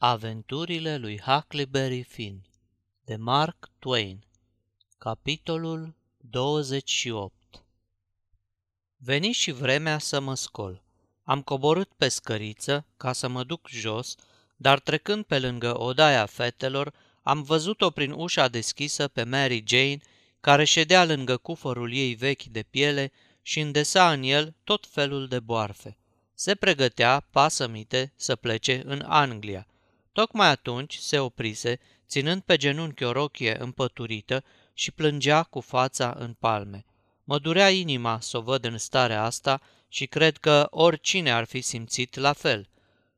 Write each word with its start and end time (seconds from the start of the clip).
Aventurile 0.00 0.96
lui 0.96 1.20
Huckleberry 1.20 2.02
Finn 2.02 2.46
de 3.04 3.16
Mark 3.16 3.70
Twain 3.78 4.24
Capitolul 4.98 5.94
28 6.16 7.34
Veni 8.96 9.32
și 9.32 9.50
vremea 9.50 9.98
să 9.98 10.20
mă 10.20 10.34
scol. 10.34 10.82
Am 11.22 11.42
coborât 11.42 11.88
pe 11.96 12.08
scăriță 12.08 12.86
ca 12.96 13.12
să 13.12 13.28
mă 13.28 13.44
duc 13.44 13.68
jos, 13.68 14.14
dar 14.56 14.80
trecând 14.80 15.24
pe 15.24 15.38
lângă 15.38 15.80
odaia 15.80 16.26
fetelor, 16.26 16.94
am 17.22 17.42
văzut-o 17.42 17.90
prin 17.90 18.10
ușa 18.10 18.48
deschisă 18.48 19.08
pe 19.08 19.24
Mary 19.24 19.64
Jane, 19.66 19.98
care 20.40 20.64
ședea 20.64 21.04
lângă 21.04 21.36
cufărul 21.36 21.92
ei 21.92 22.14
vechi 22.14 22.42
de 22.42 22.62
piele 22.62 23.12
și 23.42 23.60
îndesa 23.60 24.12
în 24.12 24.22
el 24.22 24.54
tot 24.64 24.86
felul 24.86 25.28
de 25.28 25.40
boarfe. 25.40 25.98
Se 26.34 26.54
pregătea, 26.54 27.26
pasămite, 27.30 28.12
să 28.16 28.36
plece 28.36 28.82
în 28.84 29.00
Anglia– 29.06 29.66
Tocmai 30.18 30.48
atunci 30.48 30.94
se 30.94 31.18
oprise, 31.18 31.80
ținând 32.08 32.42
pe 32.42 32.56
genunchi 32.56 33.04
o 33.04 33.12
rochie 33.12 33.62
împăturită 33.62 34.44
și 34.74 34.90
plângea 34.90 35.42
cu 35.42 35.60
fața 35.60 36.14
în 36.18 36.32
palme. 36.32 36.84
Mă 37.24 37.38
durea 37.38 37.70
inima 37.70 38.20
să 38.20 38.36
o 38.36 38.40
văd 38.40 38.64
în 38.64 38.78
starea 38.78 39.22
asta 39.22 39.60
și 39.88 40.06
cred 40.06 40.36
că 40.36 40.66
oricine 40.70 41.32
ar 41.32 41.44
fi 41.44 41.60
simțit 41.60 42.16
la 42.16 42.32
fel. 42.32 42.68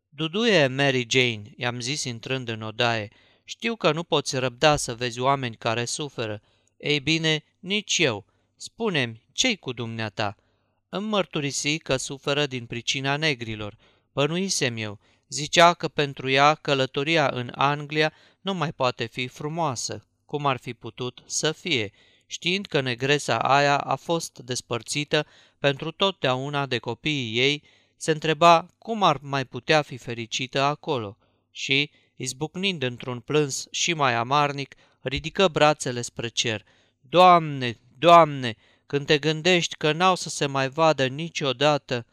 Duduie, 0.09 0.67
Mary 0.67 1.07
Jane, 1.09 1.43
i-am 1.57 1.81
zis 1.81 2.05
intrând 2.05 2.49
în 2.49 2.63
odaie, 2.63 3.09
știu 3.45 3.77
că 3.77 3.93
nu 3.93 4.03
poți 4.03 4.39
răbda 4.39 4.77
să 4.77 4.95
vezi 4.95 5.21
oameni 5.21 5.57
care 5.57 5.85
suferă. 5.85 6.43
Ei 6.77 7.01
bine, 7.01 7.45
nici 7.61 7.99
eu. 7.99 8.25
Spune-mi, 8.57 9.23
ce-i 9.33 9.57
cu 9.57 9.73
dumneata? 9.73 10.37
Îmi 10.89 11.09
mărturisi 11.09 11.79
că 11.79 11.97
suferă 11.97 12.47
din 12.47 12.67
pricina 12.67 13.17
negrilor. 13.17 13.77
Bănuisem 14.13 14.77
eu, 14.77 14.99
Zicea 15.31 15.75
că 15.75 15.89
pentru 15.89 16.31
ea 16.31 16.55
călătoria 16.55 17.29
în 17.29 17.53
Anglia 17.55 18.13
nu 18.41 18.55
mai 18.55 18.73
poate 18.73 19.07
fi 19.07 19.27
frumoasă, 19.27 20.07
cum 20.25 20.47
ar 20.47 20.57
fi 20.57 20.75
putut 20.75 21.23
să 21.27 21.53
fie, 21.53 21.93
știind 22.27 22.67
că 22.67 22.81
negresa 22.81 23.39
aia 23.39 23.79
a 23.79 23.95
fost 23.95 24.39
despărțită 24.39 25.27
pentru 25.59 25.91
totdeauna 25.91 26.67
de 26.67 26.79
copiii 26.79 27.39
ei, 27.39 27.63
se 27.97 28.11
întreba 28.11 28.67
cum 28.79 29.03
ar 29.03 29.19
mai 29.23 29.45
putea 29.45 29.83
fi 29.83 29.97
fericită 29.97 30.61
acolo 30.61 31.17
și, 31.51 31.91
izbucnind 32.17 32.83
într-un 32.83 33.21
plâns 33.21 33.67
și 33.71 33.93
mai 33.93 34.15
amarnic, 34.15 34.75
ridică 35.01 35.49
brațele 35.49 36.03
spre 36.03 36.29
cer. 36.29 36.65
Doamne, 37.01 37.79
Doamne, 37.99 38.57
când 38.87 39.07
te 39.07 39.19
gândești 39.19 39.77
că 39.77 39.93
n-au 39.93 40.15
să 40.15 40.29
se 40.29 40.47
mai 40.47 40.69
vadă 40.69 41.07
niciodată... 41.07 42.07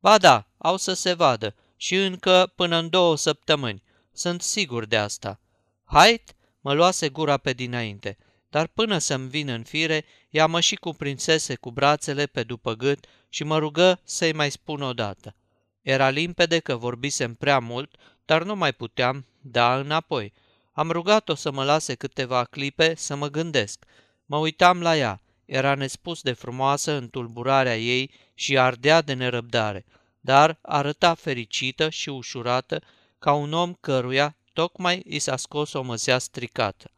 Ba 0.00 0.18
da, 0.18 0.48
au 0.58 0.76
să 0.76 0.92
se 0.92 1.12
vadă, 1.12 1.54
și 1.76 1.94
încă 1.94 2.52
până 2.54 2.76
în 2.76 2.88
două 2.88 3.16
săptămâni. 3.16 3.82
Sunt 4.12 4.42
sigur 4.42 4.84
de 4.84 4.96
asta. 4.96 5.40
Hait 5.84 6.34
mă 6.60 6.72
luase 6.72 7.08
gura 7.08 7.36
pe 7.36 7.52
dinainte, 7.52 8.18
dar 8.48 8.66
până 8.66 8.98
să-mi 8.98 9.28
vină 9.28 9.52
în 9.52 9.62
fire, 9.62 10.04
ea 10.30 10.46
mă 10.46 10.60
și 10.60 10.74
cuprinsese 10.74 11.54
cu 11.54 11.70
brațele 11.70 12.26
pe 12.26 12.42
după 12.42 12.74
gât 12.74 13.06
și 13.28 13.44
mă 13.44 13.58
rugă 13.58 14.00
să-i 14.04 14.32
mai 14.32 14.50
spun 14.50 14.82
o 14.82 14.92
dată. 14.92 15.36
Era 15.82 16.08
limpede 16.08 16.58
că 16.58 16.76
vorbisem 16.76 17.34
prea 17.34 17.58
mult, 17.58 17.96
dar 18.24 18.42
nu 18.42 18.56
mai 18.56 18.72
puteam 18.72 19.26
da 19.40 19.78
înapoi. 19.78 20.32
Am 20.72 20.90
rugat-o 20.90 21.34
să 21.34 21.50
mă 21.50 21.64
lase 21.64 21.94
câteva 21.94 22.44
clipe 22.44 22.94
să 22.94 23.16
mă 23.16 23.28
gândesc. 23.28 23.84
Mă 24.24 24.36
uitam 24.36 24.80
la 24.80 24.96
ea. 24.96 25.20
Era 25.44 25.74
nespus 25.74 26.22
de 26.22 26.32
frumoasă 26.32 26.92
în 26.92 27.08
tulburarea 27.08 27.78
ei 27.78 28.10
și 28.34 28.58
ardea 28.58 29.00
de 29.00 29.12
nerăbdare 29.12 29.84
dar 30.26 30.58
arăta 30.62 31.14
fericită 31.14 31.90
și 31.90 32.08
ușurată 32.08 32.82
ca 33.18 33.32
un 33.32 33.52
om 33.52 33.72
căruia 33.80 34.36
tocmai 34.52 35.02
i 35.06 35.18
s-a 35.18 35.36
scos 35.36 35.72
o 35.72 35.82
măsea 35.82 36.18
stricată. 36.18 36.90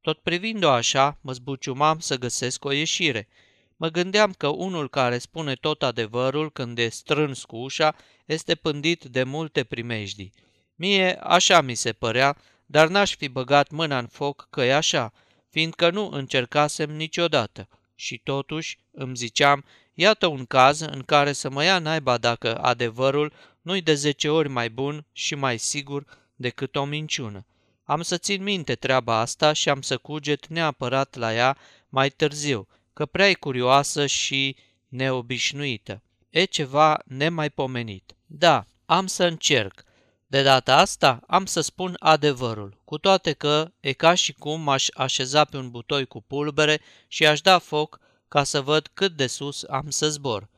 Tot 0.00 0.18
privind-o 0.18 0.70
așa, 0.70 1.18
mă 1.20 1.32
zbuciumam 1.32 1.98
să 1.98 2.18
găsesc 2.18 2.64
o 2.64 2.72
ieșire. 2.72 3.28
Mă 3.76 3.88
gândeam 3.88 4.32
că 4.32 4.46
unul 4.46 4.88
care 4.88 5.18
spune 5.18 5.54
tot 5.54 5.82
adevărul 5.82 6.52
când 6.52 6.78
e 6.78 6.88
strâns 6.88 7.44
cu 7.44 7.56
ușa 7.56 7.94
este 8.24 8.54
pândit 8.54 9.04
de 9.04 9.22
multe 9.22 9.64
primejdii. 9.64 10.32
Mie 10.74 11.18
așa 11.20 11.60
mi 11.60 11.74
se 11.74 11.92
părea, 11.92 12.36
dar 12.66 12.88
n-aș 12.88 13.16
fi 13.16 13.28
băgat 13.28 13.70
mâna 13.70 13.98
în 13.98 14.06
foc 14.06 14.46
că 14.50 14.62
e 14.62 14.74
așa, 14.74 15.12
fiindcă 15.50 15.90
nu 15.90 16.08
încercasem 16.08 16.90
niciodată. 16.90 17.68
Și 17.94 18.18
totuși 18.18 18.78
îmi 18.90 19.16
ziceam 19.16 19.64
Iată 19.94 20.26
un 20.26 20.44
caz 20.44 20.80
în 20.80 21.02
care 21.02 21.32
să 21.32 21.50
mă 21.50 21.64
ia 21.64 21.78
naiba 21.78 22.18
dacă 22.18 22.58
adevărul 22.58 23.32
nu-i 23.62 23.80
de 23.80 23.94
zece 23.94 24.28
ori 24.28 24.48
mai 24.48 24.70
bun 24.70 25.06
și 25.12 25.34
mai 25.34 25.58
sigur 25.58 26.04
decât 26.34 26.76
o 26.76 26.84
minciună. 26.84 27.46
Am 27.84 28.02
să 28.02 28.16
țin 28.16 28.42
minte 28.42 28.74
treaba 28.74 29.18
asta 29.18 29.52
și 29.52 29.68
am 29.68 29.82
să 29.82 29.96
cuget 29.96 30.46
neapărat 30.46 31.14
la 31.14 31.34
ea 31.34 31.56
mai 31.88 32.10
târziu, 32.10 32.68
că 32.92 33.06
prea 33.06 33.28
e 33.28 33.34
curioasă 33.34 34.06
și 34.06 34.56
neobișnuită. 34.88 36.02
E 36.30 36.44
ceva 36.44 36.98
nemaipomenit. 37.04 38.14
Da, 38.26 38.66
am 38.86 39.06
să 39.06 39.24
încerc. 39.24 39.84
De 40.26 40.42
data 40.42 40.76
asta 40.76 41.20
am 41.26 41.46
să 41.46 41.60
spun 41.60 41.96
adevărul, 41.98 42.80
cu 42.84 42.98
toate 42.98 43.32
că 43.32 43.72
e 43.80 43.92
ca 43.92 44.14
și 44.14 44.32
cum 44.32 44.60
m-aș 44.60 44.86
așeza 44.94 45.44
pe 45.44 45.56
un 45.56 45.70
butoi 45.70 46.06
cu 46.06 46.22
pulbere 46.22 46.80
și 47.08 47.26
aș 47.26 47.40
da 47.40 47.58
foc 47.58 48.00
ca 48.32 48.44
să 48.44 48.60
văd 48.60 48.90
cât 48.94 49.16
de 49.16 49.26
sus 49.26 49.64
am 49.68 49.90
să 49.90 50.10
zbor. 50.10 50.48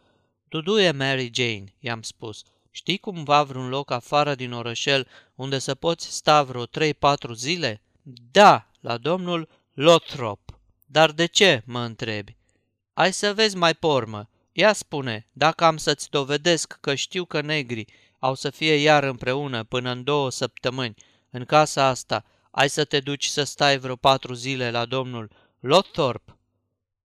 Duduie 0.49 0.91
Mary 0.91 1.31
Jane, 1.35 1.65
i-am 1.79 2.03
spus, 2.03 2.43
știi 2.71 2.99
cumva 2.99 3.43
vreun 3.43 3.69
loc 3.69 3.91
afară 3.91 4.35
din 4.35 4.53
orășel 4.53 5.09
unde 5.35 5.59
să 5.59 5.75
poți 5.75 6.15
sta 6.15 6.43
vreo 6.43 6.67
3-4 6.67 6.69
zile? 7.35 7.83
Da, 8.31 8.71
la 8.81 8.97
domnul 8.97 9.49
Lothrop. 9.73 10.59
Dar 10.87 11.11
de 11.13 11.27
ce, 11.27 11.63
mă 11.65 11.81
întrebi? 11.81 12.37
Ai 12.93 13.13
să 13.13 13.35
vezi 13.35 13.57
mai 13.57 13.75
pormă. 13.75 14.29
Ea 14.53 14.73
spune, 14.73 15.29
dacă 15.33 15.65
am 15.65 15.77
să-ți 15.77 16.11
dovedesc 16.11 16.77
că 16.81 16.95
știu 16.95 17.25
că 17.25 17.41
negri 17.41 17.85
au 18.19 18.35
să 18.35 18.51
fie 18.51 18.75
iar 18.75 19.03
împreună 19.03 19.65
până 19.65 19.91
în 19.91 20.05
două 20.05 20.31
săptămâni 20.31 20.95
în 21.31 21.45
casa 21.45 21.85
asta, 21.85 22.25
ai 22.51 22.69
să 22.69 22.85
te 22.85 23.01
duci 23.01 23.25
să 23.25 23.45
stai 23.45 23.79
vreo 23.79 23.97
patru 23.97 24.33
zile 24.35 24.71
la 24.71 24.85
domnul 24.85 25.31
Lothrop? 25.61 26.37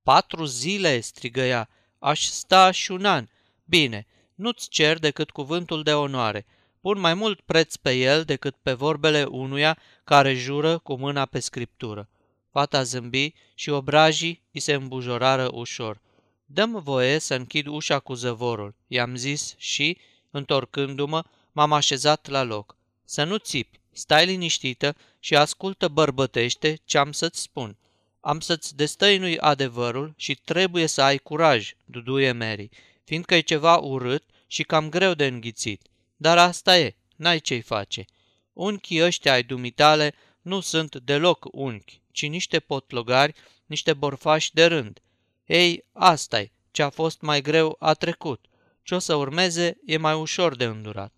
Patru 0.09 0.45
zile, 0.45 0.99
strigă 0.99 1.41
ea, 1.41 1.69
aș 1.99 2.23
sta 2.23 2.71
și 2.71 2.91
un 2.91 3.05
an. 3.05 3.27
Bine, 3.65 4.07
nu-ți 4.35 4.69
cer 4.69 4.99
decât 4.99 5.29
cuvântul 5.29 5.83
de 5.83 5.93
onoare. 5.93 6.45
Pun 6.81 6.99
mai 6.99 7.13
mult 7.13 7.41
preț 7.41 7.75
pe 7.75 7.91
el 7.91 8.23
decât 8.23 8.55
pe 8.61 8.73
vorbele 8.73 9.23
unuia 9.23 9.77
care 10.03 10.33
jură 10.33 10.77
cu 10.77 10.95
mâna 10.95 11.25
pe 11.25 11.39
scriptură. 11.39 12.09
Fata 12.51 12.83
zâmbi 12.83 13.33
și 13.53 13.69
obrajii 13.69 14.41
îi 14.51 14.59
se 14.59 14.73
îmbujorară 14.73 15.49
ușor. 15.53 16.01
Dăm 16.45 16.81
voie 16.83 17.19
să 17.19 17.33
închid 17.33 17.67
ușa 17.67 17.99
cu 17.99 18.13
zăvorul, 18.13 18.75
i-am 18.87 19.15
zis 19.15 19.55
și, 19.57 19.97
întorcându-mă, 20.31 21.23
m-am 21.51 21.73
așezat 21.73 22.27
la 22.27 22.43
loc. 22.43 22.75
Să 23.05 23.23
nu 23.23 23.37
țipi, 23.37 23.79
stai 23.91 24.25
liniștită 24.25 24.95
și 25.19 25.35
ascultă 25.35 25.87
bărbătește 25.87 26.79
ce 26.85 26.97
am 26.97 27.11
să-ți 27.11 27.41
spun– 27.41 27.75
am 28.19 28.39
să-ți 28.39 28.75
destăinui 28.75 29.37
adevărul 29.37 30.13
și 30.17 30.35
trebuie 30.35 30.85
să 30.87 31.01
ai 31.01 31.17
curaj, 31.17 31.73
duduie 31.85 32.31
Mary, 32.31 32.69
fiindcă 33.03 33.35
e 33.35 33.39
ceva 33.39 33.77
urât 33.77 34.23
și 34.47 34.63
cam 34.63 34.89
greu 34.89 35.13
de 35.13 35.25
înghițit. 35.25 35.81
Dar 36.15 36.37
asta 36.37 36.77
e, 36.77 36.95
n-ai 37.15 37.39
ce-i 37.39 37.61
face. 37.61 38.05
Unchii 38.53 39.03
ăștia 39.03 39.33
ai 39.33 39.43
dumitale 39.43 40.13
nu 40.41 40.59
sunt 40.59 40.95
deloc 40.95 41.47
unchi, 41.51 42.01
ci 42.11 42.27
niște 42.27 42.59
potlogari, 42.59 43.33
niște 43.65 43.93
borfași 43.93 44.53
de 44.53 44.65
rând. 44.65 44.99
Ei, 45.45 45.85
asta 45.91 46.39
e, 46.39 46.51
ce 46.71 46.83
a 46.83 46.89
fost 46.89 47.21
mai 47.21 47.41
greu 47.41 47.75
a 47.79 47.93
trecut. 47.93 48.45
Ce 48.83 48.95
o 48.95 48.99
să 48.99 49.15
urmeze 49.15 49.77
e 49.85 49.97
mai 49.97 50.13
ușor 50.13 50.55
de 50.55 50.65
îndurat. 50.65 51.13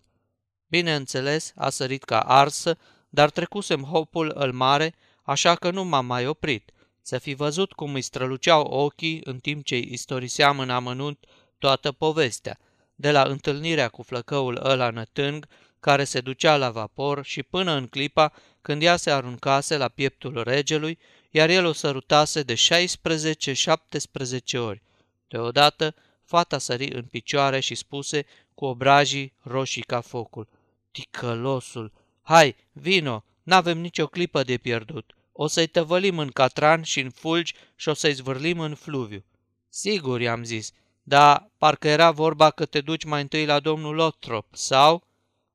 Bineînțeles, 0.68 1.52
a 1.56 1.70
sărit 1.70 2.04
ca 2.04 2.20
arsă, 2.20 2.78
dar 3.08 3.30
trecusem 3.30 3.82
hopul 3.82 4.32
îl 4.34 4.52
mare, 4.52 4.94
așa 5.22 5.54
că 5.54 5.70
nu 5.70 5.84
m-am 5.84 6.06
mai 6.06 6.26
oprit– 6.26 6.70
să 7.02 7.18
fi 7.18 7.34
văzut 7.34 7.72
cum 7.72 7.94
îi 7.94 8.02
străluceau 8.02 8.62
ochii 8.62 9.20
în 9.24 9.38
timp 9.38 9.64
ce 9.64 9.74
îi 9.74 9.88
istoriseam 9.92 10.58
în 10.58 10.70
amănunt 10.70 11.24
toată 11.58 11.92
povestea, 11.92 12.58
de 12.94 13.10
la 13.10 13.22
întâlnirea 13.22 13.88
cu 13.88 14.02
flăcăul 14.02 14.60
ăla 14.64 14.90
nătâng, 14.90 15.46
care 15.80 16.04
se 16.04 16.20
ducea 16.20 16.56
la 16.56 16.70
vapor 16.70 17.24
și 17.24 17.42
până 17.42 17.72
în 17.72 17.86
clipa 17.86 18.32
când 18.60 18.82
ea 18.82 18.96
se 18.96 19.10
aruncase 19.10 19.76
la 19.76 19.88
pieptul 19.88 20.42
regelui, 20.42 20.98
iar 21.30 21.48
el 21.48 21.64
o 21.64 21.72
sărutase 21.72 22.42
de 22.42 22.54
16-17 22.54 24.58
ori. 24.58 24.82
Deodată, 25.28 25.94
fata 26.24 26.58
sări 26.58 26.92
în 26.92 27.02
picioare 27.02 27.60
și 27.60 27.74
spuse 27.74 28.26
cu 28.54 28.64
obrajii 28.64 29.32
roșii 29.40 29.82
ca 29.82 30.00
focul. 30.00 30.48
Ticălosul! 30.90 31.92
Hai, 32.22 32.56
vino! 32.72 33.24
N-avem 33.42 33.78
nicio 33.78 34.06
clipă 34.06 34.42
de 34.42 34.56
pierdut!" 34.56 35.14
O 35.32 35.46
să-i 35.46 35.66
tăvălim 35.66 36.18
în 36.18 36.28
catran 36.28 36.82
și 36.82 37.00
în 37.00 37.10
fulgi 37.10 37.54
și 37.76 37.88
o 37.88 37.94
să-i 37.94 38.12
zvârlim 38.12 38.60
în 38.60 38.74
fluviu. 38.74 39.24
Sigur, 39.68 40.20
i-am 40.20 40.44
zis, 40.44 40.72
dar 41.02 41.50
parcă 41.58 41.88
era 41.88 42.10
vorba 42.10 42.50
că 42.50 42.66
te 42.66 42.80
duci 42.80 43.04
mai 43.04 43.20
întâi 43.20 43.44
la 43.44 43.60
domnul 43.60 43.94
Lothrop, 43.94 44.46
sau? 44.54 45.06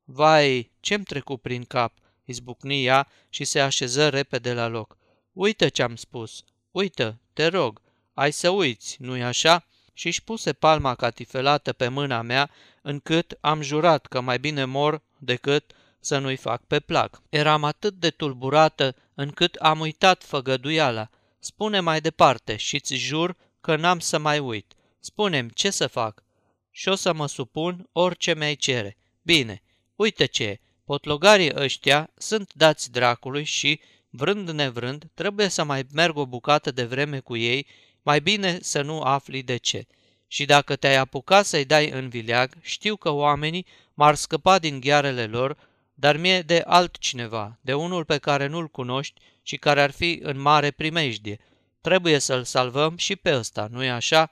Vai, 0.04 0.72
ce-mi 0.80 1.04
trecut 1.04 1.42
prin 1.42 1.64
cap? 1.64 1.94
izbucni 2.28 2.86
ea 2.86 3.08
și 3.30 3.44
se 3.44 3.60
așeză 3.60 4.10
repede 4.10 4.54
la 4.54 4.68
loc. 4.68 4.98
Uită 5.34 5.70
ce-am 5.70 5.96
spus. 5.96 6.44
Uită, 6.72 7.20
te 7.34 7.48
rog. 7.48 7.82
Ai 8.14 8.32
să 8.32 8.50
uiți, 8.50 8.98
nu-i 9.00 9.24
așa? 9.24 9.66
Și 9.94 10.08
își 10.08 10.24
puse 10.24 10.54
palma 10.54 10.96
catifelată 10.96 11.74
pe 11.74 11.88
mâna 11.88 12.22
mea, 12.22 12.50
încât 12.82 13.38
am 13.42 13.62
jurat 13.62 14.06
că 14.06 14.22
mai 14.22 14.40
bine 14.40 14.66
mor 14.66 15.02
decât 15.18 15.72
să 16.00 16.18
nu-i 16.18 16.36
fac 16.36 16.64
pe 16.64 16.80
plac. 16.80 17.22
Eram 17.30 17.64
atât 17.64 17.94
de 17.94 18.10
tulburată 18.10 18.96
încât 19.18 19.56
am 19.56 19.80
uitat 19.80 20.24
făgăduiala. 20.24 21.10
Spune 21.40 21.80
mai 21.80 22.02
departe 22.02 22.56
și-ți 22.56 22.96
jur 22.96 23.36
că 23.62 23.76
n-am 23.76 24.00
să 24.00 24.18
mai 24.18 24.40
uit. 24.40 24.74
Spune-mi 25.00 25.50
ce 25.50 25.70
să 25.70 25.88
fac. 25.88 26.24
Și 26.72 26.90
o 26.90 26.96
să 26.96 27.14
mă 27.14 27.28
supun 27.28 27.90
orice 27.92 28.36
mi-ai 28.36 28.56
cere. 28.56 28.98
Bine, 29.22 29.64
uite 29.96 30.26
ce 30.26 30.60
Potlogarii 30.88 31.56
ăștia 31.56 32.10
sunt 32.18 32.54
dați 32.54 32.92
dracului 32.92 33.44
și, 33.44 33.80
vrând 34.10 34.50
nevrând, 34.50 35.10
trebuie 35.14 35.48
să 35.48 35.64
mai 35.64 35.86
merg 35.94 36.18
o 36.18 36.26
bucată 36.26 36.72
de 36.72 36.84
vreme 36.84 37.20
cu 37.20 37.36
ei, 37.36 37.68
mai 38.02 38.22
bine 38.22 38.58
să 38.62 38.82
nu 38.82 39.02
afli 39.02 39.44
de 39.44 39.58
ce. 39.58 39.86
Și 40.28 40.46
dacă 40.46 40.76
te-ai 40.76 40.96
apucat 40.96 41.46
să-i 41.46 41.66
dai 41.66 41.90
în 41.90 42.10
vileag, 42.10 42.54
știu 42.62 42.96
că 42.96 43.10
oamenii 43.10 43.66
m-ar 43.94 44.16
scăpa 44.16 44.60
din 44.60 44.80
ghearele 44.80 45.26
lor, 45.26 45.58
dar 46.00 46.18
mie 46.18 46.42
de 46.42 46.64
altcineva, 46.66 47.58
de 47.62 47.74
unul 47.74 48.06
pe 48.06 48.18
care 48.18 48.48
nu-l 48.48 48.68
cunoști 48.68 49.22
și 49.42 49.58
care 49.58 49.82
ar 49.82 49.92
fi 49.92 50.20
în 50.24 50.40
mare 50.40 50.72
primejdie. 50.72 51.40
Trebuie 51.82 52.20
să-l 52.20 52.44
salvăm 52.44 52.98
și 52.98 53.16
pe 53.16 53.36
ăsta, 53.36 53.68
nu-i 53.72 53.90
așa? 53.90 54.32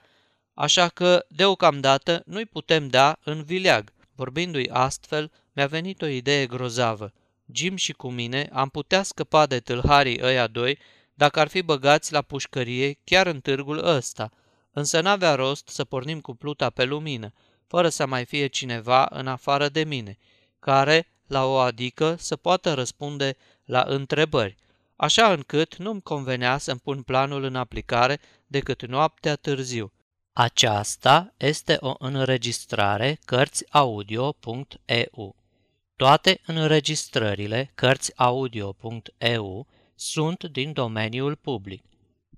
Așa 0.54 0.88
că, 0.88 1.24
deocamdată, 1.28 2.22
nu-i 2.26 2.44
putem 2.44 2.88
da 2.88 3.18
în 3.24 3.42
vileag. 3.42 3.92
Vorbindu-i 4.14 4.68
astfel, 4.68 5.32
mi-a 5.52 5.66
venit 5.66 6.02
o 6.02 6.06
idee 6.06 6.46
grozavă. 6.46 7.12
Jim 7.52 7.76
și 7.76 7.92
cu 7.92 8.10
mine 8.10 8.48
am 8.52 8.68
putea 8.68 9.02
scăpa 9.02 9.46
de 9.46 9.60
tâlharii 9.60 10.20
ăia 10.22 10.46
doi 10.46 10.78
dacă 11.14 11.40
ar 11.40 11.48
fi 11.48 11.62
băgați 11.62 12.12
la 12.12 12.22
pușcărie 12.22 12.98
chiar 13.04 13.26
în 13.26 13.40
târgul 13.40 13.86
ăsta, 13.86 14.30
însă 14.72 15.00
n-avea 15.00 15.34
rost 15.34 15.68
să 15.68 15.84
pornim 15.84 16.20
cu 16.20 16.34
pluta 16.34 16.70
pe 16.70 16.84
lumină, 16.84 17.32
fără 17.66 17.88
să 17.88 18.06
mai 18.06 18.24
fie 18.24 18.46
cineva 18.46 19.06
în 19.10 19.26
afară 19.26 19.68
de 19.68 19.84
mine, 19.84 20.18
care, 20.58 21.15
la 21.26 21.44
o 21.44 21.56
adică, 21.56 22.16
să 22.18 22.36
poată 22.36 22.74
răspunde 22.74 23.36
la 23.64 23.84
întrebări, 23.86 24.56
așa 24.96 25.32
încât 25.32 25.76
nu-mi 25.76 26.02
convenea 26.02 26.58
să-mi 26.58 26.80
pun 26.80 27.02
planul 27.02 27.44
în 27.44 27.56
aplicare 27.56 28.20
decât 28.46 28.86
noaptea 28.86 29.36
târziu. 29.36 29.92
Aceasta 30.32 31.34
este 31.36 31.76
o 31.80 31.94
înregistrare 31.98 33.18
Cărțiaudio.eu. 33.24 35.36
Toate 35.96 36.40
înregistrările 36.46 37.70
Cărțiaudio.eu 37.74 39.66
sunt 39.94 40.44
din 40.44 40.72
domeniul 40.72 41.36
public. 41.36 41.84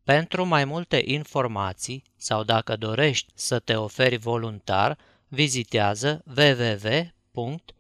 Pentru 0.04 0.44
mai 0.44 0.64
multe 0.64 1.02
informații 1.04 2.02
sau 2.16 2.44
dacă 2.44 2.76
dorești 2.76 3.32
să 3.34 3.58
te 3.58 3.74
oferi 3.74 4.16
voluntar, 4.16 4.98
vizitează 5.28 6.22
www.cărțiaudio.eu. 6.26 7.77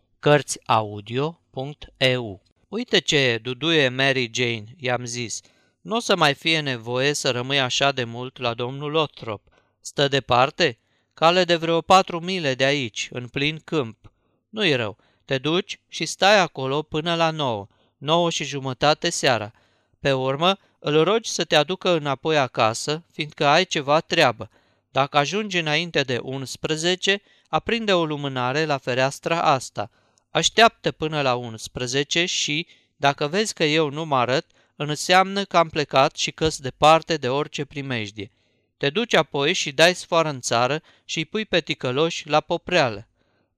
Uite 2.68 2.98
ce 2.98 3.38
duduie 3.42 3.88
Mary 3.88 4.30
Jane, 4.32 4.64
i-am 4.76 5.04
zis. 5.04 5.40
Nu 5.80 5.96
o 5.96 5.98
să 6.00 6.16
mai 6.16 6.34
fie 6.34 6.60
nevoie 6.60 7.12
să 7.12 7.30
rămâi 7.30 7.60
așa 7.60 7.92
de 7.92 8.04
mult 8.04 8.38
la 8.38 8.54
domnul 8.54 8.90
Lothrop. 8.90 9.42
Stă 9.80 10.08
departe? 10.08 10.78
Cale 11.14 11.44
de 11.44 11.56
vreo 11.56 11.80
patru 11.80 12.20
mile 12.20 12.54
de 12.54 12.64
aici, 12.64 13.08
în 13.12 13.28
plin 13.28 13.60
câmp. 13.64 14.12
Nu-i 14.48 14.74
rău. 14.74 14.96
Te 15.24 15.38
duci 15.38 15.80
și 15.88 16.06
stai 16.06 16.38
acolo 16.38 16.82
până 16.82 17.14
la 17.14 17.30
nouă, 17.30 17.66
nouă 17.96 18.30
și 18.30 18.44
jumătate 18.44 19.10
seara. 19.10 19.52
Pe 20.00 20.12
urmă, 20.12 20.58
îl 20.78 21.04
rogi 21.04 21.30
să 21.30 21.44
te 21.44 21.56
aducă 21.56 21.90
înapoi 21.90 22.38
acasă, 22.38 23.04
fiindcă 23.12 23.46
ai 23.46 23.64
ceva 23.64 24.00
treabă. 24.00 24.50
Dacă 24.90 25.16
ajungi 25.16 25.58
înainte 25.58 26.02
de 26.02 26.18
11, 26.22 27.22
aprinde 27.48 27.92
o 27.92 28.04
lumânare 28.04 28.64
la 28.64 28.78
fereastra 28.78 29.42
asta. 29.42 29.90
Așteaptă 30.30 30.92
până 30.92 31.22
la 31.22 31.34
11 31.34 32.24
și, 32.24 32.66
dacă 32.96 33.26
vezi 33.26 33.54
că 33.54 33.64
eu 33.64 33.90
nu 33.90 34.04
mă 34.04 34.16
arăt, 34.16 34.46
înseamnă 34.76 35.44
că 35.44 35.56
am 35.56 35.68
plecat 35.68 36.16
și 36.16 36.30
că 36.30 36.48
departe 36.58 37.16
de 37.16 37.28
orice 37.28 37.64
primejdie. 37.64 38.30
Te 38.76 38.90
duci 38.90 39.14
apoi 39.14 39.52
și 39.52 39.72
dai 39.72 39.94
sfoară 39.94 40.28
în 40.28 40.40
țară 40.40 40.82
și 41.04 41.18
îi 41.18 41.24
pui 41.24 41.44
pe 41.44 41.60
ticăloși 41.60 42.28
la 42.28 42.40
popreală. 42.40 43.08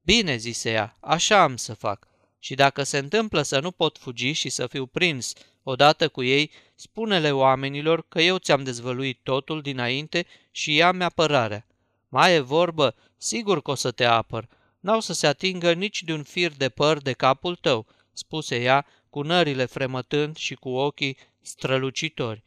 Bine, 0.03 0.37
zise 0.37 0.71
ea, 0.71 0.97
așa 1.01 1.43
am 1.43 1.57
să 1.57 1.75
fac. 1.75 2.09
Și 2.39 2.55
dacă 2.55 2.83
se 2.83 2.99
întâmplă 2.99 3.43
să 3.43 3.61
nu 3.61 3.71
pot 3.71 3.99
fugi 3.99 4.33
și 4.33 4.49
să 4.49 4.67
fiu 4.67 4.87
prins 4.87 5.33
odată 5.63 6.09
cu 6.09 6.23
ei, 6.23 6.51
spune-le 6.75 7.33
oamenilor 7.33 8.05
că 8.09 8.21
eu 8.21 8.39
ți-am 8.39 8.63
dezvăluit 8.63 9.21
totul 9.23 9.63
dinainte 9.63 10.27
și 10.51 10.75
ia-mi 10.75 11.03
apărarea. 11.03 11.67
Mai 12.09 12.35
e 12.35 12.41
vorbă, 12.41 12.95
sigur 13.17 13.63
că 13.63 13.71
o 13.71 13.75
să 13.75 13.91
te 13.91 14.05
apăr. 14.05 14.49
N-au 14.81 15.01
să 15.01 15.13
se 15.13 15.27
atingă 15.27 15.73
nici 15.73 16.03
de 16.03 16.13
un 16.13 16.23
fir 16.23 16.53
de 16.53 16.69
păr 16.69 16.99
de 16.99 17.13
capul 17.13 17.57
tău, 17.57 17.87
spuse 18.13 18.61
ea, 18.61 18.87
cu 19.11 19.23
nările 19.23 19.65
fremătând 19.65 20.37
și 20.37 20.55
cu 20.55 20.69
ochii 20.69 21.17
strălucitori. 21.41 22.43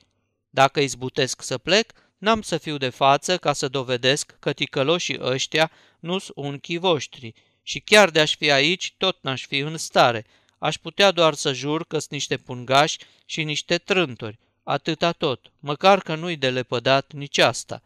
Dacă 0.50 0.80
izbutesc 0.80 1.42
să 1.42 1.58
plec, 1.58 1.92
n-am 2.18 2.42
să 2.42 2.58
fiu 2.58 2.78
de 2.78 2.90
față 2.90 3.38
ca 3.38 3.54
să 3.54 3.68
dovedesc 3.68 4.36
că 4.40 4.54
ticăloșii 4.54 5.20
ăștia 5.22 5.72
nu-s 6.00 6.28
unchii 6.36 6.78
voștri. 6.78 7.34
Și 7.64 7.80
chiar 7.80 8.10
de-aș 8.10 8.36
fi 8.36 8.52
aici, 8.52 8.94
tot 8.98 9.18
n-aș 9.22 9.46
fi 9.46 9.58
în 9.58 9.78
stare. 9.78 10.26
Aș 10.58 10.78
putea 10.78 11.12
doar 11.12 11.34
să 11.34 11.54
jur 11.54 11.86
că 11.86 11.98
sunt 11.98 12.12
niște 12.12 12.38
pungași 12.38 12.98
și 13.26 13.44
niște 13.44 13.78
trânturi. 13.78 14.40
Atâta 14.64 15.12
tot, 15.12 15.52
măcar 15.60 16.00
că 16.00 16.16
nu-i 16.16 16.36
de 16.36 16.50
lepădat 16.50 17.12
nici 17.12 17.38
asta. 17.38 17.84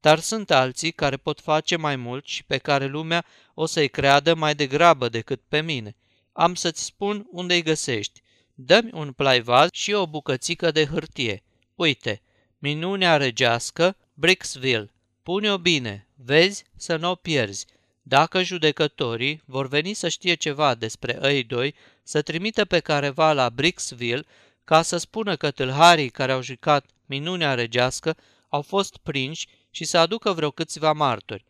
Dar 0.00 0.18
sunt 0.18 0.50
alții 0.50 0.92
care 0.92 1.16
pot 1.16 1.40
face 1.40 1.76
mai 1.76 1.96
mult 1.96 2.26
și 2.26 2.44
pe 2.44 2.58
care 2.58 2.86
lumea 2.86 3.24
o 3.58 3.66
să-i 3.66 3.88
creadă 3.88 4.34
mai 4.34 4.54
degrabă 4.54 5.08
decât 5.08 5.40
pe 5.48 5.60
mine. 5.60 5.96
Am 6.32 6.54
să-ți 6.54 6.84
spun 6.84 7.26
unde-i 7.30 7.62
găsești. 7.62 8.22
Dă-mi 8.54 8.90
un 8.92 9.12
plaivaz 9.12 9.68
și 9.72 9.92
o 9.92 10.06
bucățică 10.06 10.70
de 10.70 10.86
hârtie. 10.86 11.42
Uite, 11.74 12.22
minunea 12.58 13.16
regească, 13.16 13.96
Brixville. 14.14 14.90
Pune-o 15.22 15.58
bine, 15.58 16.08
vezi 16.14 16.64
să 16.76 16.96
nu 16.96 17.10
o 17.10 17.14
pierzi. 17.14 17.66
Dacă 18.02 18.42
judecătorii 18.42 19.42
vor 19.44 19.68
veni 19.68 19.92
să 19.92 20.08
știe 20.08 20.34
ceva 20.34 20.74
despre 20.74 21.18
ei 21.22 21.42
doi, 21.42 21.74
să 22.02 22.22
trimită 22.22 22.64
pe 22.64 22.80
careva 22.80 23.32
la 23.32 23.50
Brixville 23.50 24.26
ca 24.64 24.82
să 24.82 24.96
spună 24.96 25.36
că 25.36 25.50
tâlharii 25.50 26.08
care 26.08 26.32
au 26.32 26.42
jucat 26.42 26.86
minunea 27.06 27.54
regească 27.54 28.16
au 28.48 28.62
fost 28.62 28.96
prinși 28.96 29.48
și 29.70 29.84
să 29.84 29.98
aducă 29.98 30.32
vreo 30.32 30.50
câțiva 30.50 30.92
martori. 30.92 31.44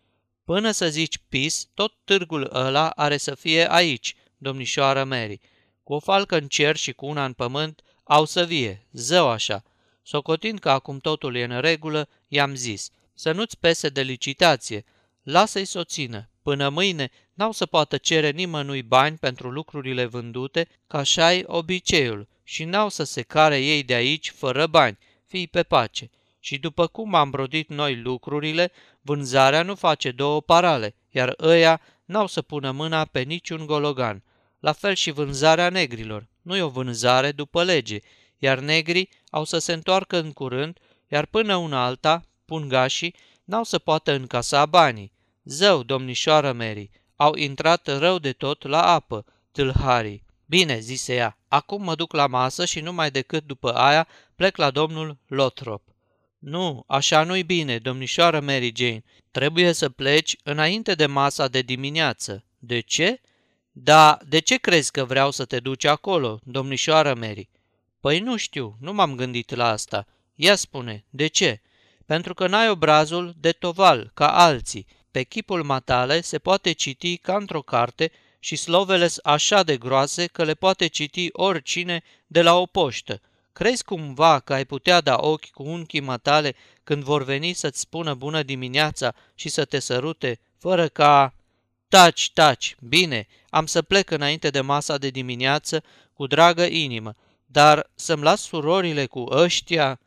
Până 0.46 0.70
să 0.70 0.88
zici 0.88 1.18
pis, 1.28 1.68
tot 1.74 1.94
târgul 2.04 2.50
ăla 2.52 2.88
are 2.88 3.16
să 3.16 3.34
fie 3.34 3.72
aici, 3.72 4.14
domnișoară 4.38 5.04
Mary. 5.04 5.40
Cu 5.82 5.92
o 5.94 5.98
falcă 5.98 6.36
în 6.36 6.48
cer 6.48 6.76
și 6.76 6.92
cu 6.92 7.06
una 7.06 7.24
în 7.24 7.32
pământ 7.32 7.82
au 8.04 8.24
să 8.24 8.44
vie, 8.44 8.86
zău 8.92 9.28
așa. 9.28 9.62
Socotind 10.02 10.58
că 10.58 10.70
acum 10.70 10.98
totul 10.98 11.36
e 11.36 11.44
în 11.44 11.60
regulă, 11.60 12.08
i-am 12.28 12.54
zis, 12.54 12.90
să 13.14 13.32
nu-ți 13.32 13.58
pese 13.58 13.88
de 13.88 14.02
licitație, 14.02 14.84
lasă-i 15.22 15.64
să 15.64 15.78
o 15.78 15.84
țină. 15.84 16.30
Până 16.42 16.68
mâine 16.68 17.10
n-au 17.34 17.52
să 17.52 17.66
poată 17.66 17.96
cere 17.96 18.30
nimănui 18.30 18.82
bani 18.82 19.16
pentru 19.16 19.50
lucrurile 19.50 20.04
vândute, 20.04 20.68
ca 20.86 20.98
așa 20.98 21.40
obiceiul, 21.46 22.28
și 22.44 22.64
n-au 22.64 22.88
să 22.88 23.04
se 23.04 23.22
care 23.22 23.60
ei 23.60 23.82
de 23.82 23.94
aici 23.94 24.30
fără 24.30 24.66
bani, 24.66 24.98
fii 25.26 25.46
pe 25.46 25.62
pace. 25.62 26.10
Și 26.46 26.58
după 26.58 26.86
cum 26.86 27.14
am 27.14 27.30
brodit 27.30 27.68
noi 27.68 27.96
lucrurile, 28.00 28.72
vânzarea 29.00 29.62
nu 29.62 29.74
face 29.74 30.10
două 30.10 30.40
parale, 30.40 30.94
iar 31.10 31.34
ăia 31.40 31.80
n-au 32.04 32.26
să 32.26 32.42
pună 32.42 32.70
mâna 32.70 33.04
pe 33.04 33.20
niciun 33.20 33.66
gologan. 33.66 34.22
La 34.60 34.72
fel 34.72 34.94
și 34.94 35.10
vânzarea 35.10 35.68
negrilor. 35.68 36.26
Nu 36.42 36.56
e 36.56 36.62
o 36.62 36.68
vânzare 36.68 37.32
după 37.32 37.62
lege, 37.62 37.98
iar 38.38 38.58
negrii 38.58 39.08
au 39.30 39.44
să 39.44 39.58
se 39.58 39.72
întoarcă 39.72 40.18
în 40.18 40.32
curând, 40.32 40.78
iar 41.08 41.26
până 41.26 41.56
una 41.56 41.84
alta, 41.84 42.24
pungașii, 42.44 43.14
n-au 43.44 43.64
să 43.64 43.78
poată 43.78 44.12
încasa 44.12 44.66
banii. 44.66 45.12
Zău, 45.44 45.82
domnișoară 45.82 46.52
Mary, 46.52 46.90
au 47.16 47.34
intrat 47.34 47.98
rău 47.98 48.18
de 48.18 48.32
tot 48.32 48.66
la 48.66 48.82
apă, 48.82 49.24
tâlharii. 49.52 50.24
Bine, 50.46 50.78
zise 50.78 51.14
ea, 51.14 51.38
acum 51.48 51.82
mă 51.82 51.94
duc 51.94 52.12
la 52.12 52.26
masă 52.26 52.64
și 52.64 52.80
numai 52.80 53.10
decât 53.10 53.44
după 53.44 53.72
aia 53.72 54.08
plec 54.34 54.56
la 54.56 54.70
domnul 54.70 55.16
Lothrop. 55.26 55.94
Nu, 56.46 56.84
așa 56.86 57.22
nu-i 57.22 57.42
bine, 57.42 57.78
domnișoară 57.78 58.40
Mary 58.40 58.72
Jane. 58.76 59.02
Trebuie 59.30 59.72
să 59.72 59.88
pleci 59.88 60.36
înainte 60.42 60.94
de 60.94 61.06
masa 61.06 61.48
de 61.48 61.62
dimineață. 61.62 62.44
De 62.58 62.80
ce? 62.80 63.20
Da, 63.72 64.18
de 64.28 64.38
ce 64.38 64.56
crezi 64.56 64.90
că 64.90 65.04
vreau 65.04 65.30
să 65.30 65.44
te 65.44 65.60
duci 65.60 65.84
acolo, 65.84 66.40
domnișoară 66.44 67.14
Mary? 67.14 67.48
Păi 68.00 68.18
nu 68.18 68.36
știu, 68.36 68.76
nu 68.80 68.92
m-am 68.92 69.14
gândit 69.14 69.54
la 69.54 69.68
asta. 69.68 70.06
Ea 70.34 70.54
spune, 70.54 71.04
de 71.10 71.26
ce? 71.26 71.60
Pentru 72.04 72.34
că 72.34 72.46
n-ai 72.46 72.70
obrazul 72.70 73.34
de 73.38 73.52
toval, 73.52 74.10
ca 74.14 74.32
alții. 74.32 74.86
Pe 75.10 75.22
chipul 75.22 75.62
matale 75.62 76.20
se 76.20 76.38
poate 76.38 76.72
citi 76.72 77.16
ca 77.16 77.36
într-o 77.36 77.62
carte 77.62 78.12
și 78.38 78.56
slovele 78.56 79.08
sunt 79.08 79.26
așa 79.26 79.62
de 79.62 79.76
groase 79.76 80.26
că 80.26 80.44
le 80.44 80.54
poate 80.54 80.86
citi 80.86 81.28
oricine 81.32 82.02
de 82.26 82.42
la 82.42 82.58
o 82.58 82.66
poștă. 82.66 83.20
Crezi 83.56 83.84
cumva 83.84 84.40
că 84.40 84.52
ai 84.52 84.64
putea 84.64 85.00
da 85.00 85.16
ochi 85.20 85.50
cu 85.50 85.62
unchii 85.62 86.00
matale 86.00 86.54
când 86.84 87.02
vor 87.02 87.24
veni 87.24 87.52
să-ți 87.52 87.80
spună 87.80 88.14
bună 88.14 88.42
dimineața 88.42 89.14
și 89.34 89.48
să 89.48 89.64
te 89.64 89.78
sărute, 89.78 90.40
fără 90.58 90.88
ca... 90.88 91.34
Taci, 91.88 92.30
taci, 92.32 92.76
bine, 92.80 93.26
am 93.50 93.66
să 93.66 93.82
plec 93.82 94.10
înainte 94.10 94.50
de 94.50 94.60
masa 94.60 94.98
de 94.98 95.08
dimineață 95.08 95.82
cu 96.12 96.26
dragă 96.26 96.64
inimă, 96.64 97.16
dar 97.46 97.90
să-mi 97.94 98.22
las 98.22 98.40
surorile 98.40 99.06
cu 99.06 99.24
ăștia? 99.30 100.00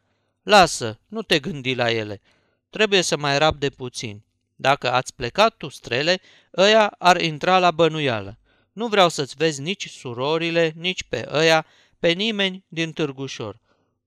Lasă, 0.43 0.99
nu 1.07 1.21
te 1.21 1.39
gândi 1.39 1.75
la 1.75 1.91
ele. 1.91 2.21
Trebuie 2.69 3.01
să 3.01 3.17
mai 3.17 3.37
rab 3.37 3.59
de 3.59 3.69
puțin. 3.69 4.21
Dacă 4.55 4.91
ați 4.91 5.15
plecat 5.15 5.55
tu 5.57 5.69
strele, 5.69 6.21
ăia 6.57 6.95
ar 6.97 7.21
intra 7.21 7.59
la 7.59 7.71
bănuială. 7.71 8.37
Nu 8.71 8.87
vreau 8.87 9.09
să-ți 9.09 9.35
vezi 9.35 9.61
nici 9.61 9.89
surorile, 9.89 10.73
nici 10.75 11.03
pe 11.03 11.27
ăia, 11.31 11.65
pe 11.99 12.11
nimeni 12.11 12.63
din 12.67 12.91
Târgușor. 12.91 13.59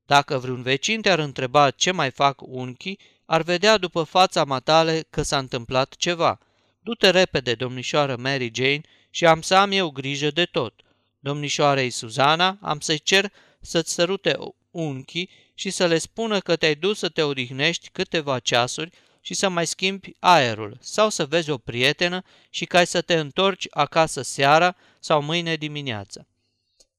Dacă 0.06 0.38
vreun 0.38 0.62
vecin 0.62 1.00
te-ar 1.00 1.18
întreba 1.18 1.70
ce 1.70 1.90
mai 1.90 2.10
fac 2.10 2.40
unchii, 2.40 2.98
ar 3.24 3.42
vedea 3.42 3.78
după 3.78 4.02
fața 4.02 4.44
matale 4.44 5.06
că 5.10 5.22
s-a 5.22 5.38
întâmplat 5.38 5.94
ceva. 5.96 6.38
Du-te 6.80 7.10
repede, 7.10 7.54
domnișoară 7.54 8.16
Mary 8.16 8.50
Jane, 8.54 8.80
și 9.10 9.26
am 9.26 9.40
să 9.40 9.54
am 9.54 9.70
eu 9.70 9.90
grijă 9.90 10.30
de 10.30 10.44
tot. 10.44 10.74
Domnișoarei 11.18 11.90
Suzana, 11.90 12.58
am 12.60 12.80
să-i 12.80 12.98
cer 12.98 13.32
să-ți 13.60 13.92
sărute 13.92 14.36
unchii 14.70 15.30
și 15.54 15.70
să 15.70 15.86
le 15.86 15.98
spună 15.98 16.40
că 16.40 16.56
te-ai 16.56 16.74
dus 16.74 16.98
să 16.98 17.08
te 17.08 17.22
odihnești 17.22 17.88
câteva 17.90 18.38
ceasuri 18.38 18.90
și 19.20 19.34
să 19.34 19.48
mai 19.48 19.66
schimbi 19.66 20.16
aerul 20.18 20.76
sau 20.80 21.10
să 21.10 21.26
vezi 21.26 21.50
o 21.50 21.58
prietenă 21.58 22.22
și 22.50 22.64
ca 22.64 22.84
să 22.84 23.00
te 23.00 23.14
întorci 23.14 23.66
acasă 23.70 24.22
seara 24.22 24.76
sau 25.00 25.22
mâine 25.22 25.56
dimineață. 25.56 26.26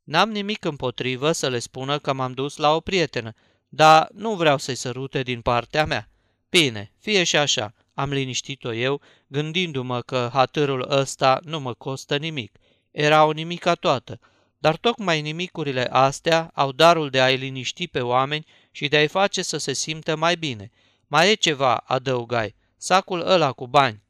N-am 0.03 0.31
nimic 0.31 0.65
împotrivă 0.65 1.31
să 1.31 1.50
le 1.50 1.60
spună 1.60 2.00
că 2.00 2.13
m-am 2.13 2.31
dus 2.31 2.57
la 2.57 2.75
o 2.75 2.79
prietenă, 2.79 3.33
dar 3.69 4.10
nu 4.13 4.36
vreau 4.36 4.57
să-i 4.57 4.75
sărute 4.75 5.24
din 5.24 5.41
partea 5.41 5.86
mea. 5.86 6.10
Bine, 6.50 6.91
fie 7.00 7.24
și 7.24 7.38
așa, 7.38 7.74
am 7.93 8.12
liniștit-o 8.12 8.74
eu, 8.74 9.01
gândindu-mă 9.27 10.01
că 10.01 10.29
hatărul 10.33 10.86
ăsta 10.89 11.39
nu 11.43 11.60
mă 11.60 11.74
costă 11.74 12.17
nimic. 12.17 12.55
Era 12.91 13.25
o 13.25 13.31
nimica 13.31 13.75
toată, 13.75 14.19
dar 14.57 14.75
tocmai 14.75 15.22
nimicurile 15.22 15.88
astea 15.91 16.51
au 16.53 16.72
darul 16.72 17.10
de 17.10 17.22
a-i 17.22 17.38
liniști 17.38 17.88
pe 17.88 18.01
oameni 18.01 18.45
și 18.72 18.88
de 18.88 18.98
a-i 18.98 19.07
face 19.07 19.41
să 19.41 19.57
se 19.57 19.74
simtă 19.74 20.15
mai 20.15 20.36
bine. 20.36 20.72
Mai 21.07 21.31
e 21.31 21.33
ceva, 21.33 21.75
adăugai, 21.75 22.55
sacul 22.77 23.27
ăla 23.27 23.51
cu 23.51 23.67
bani. 23.67 24.03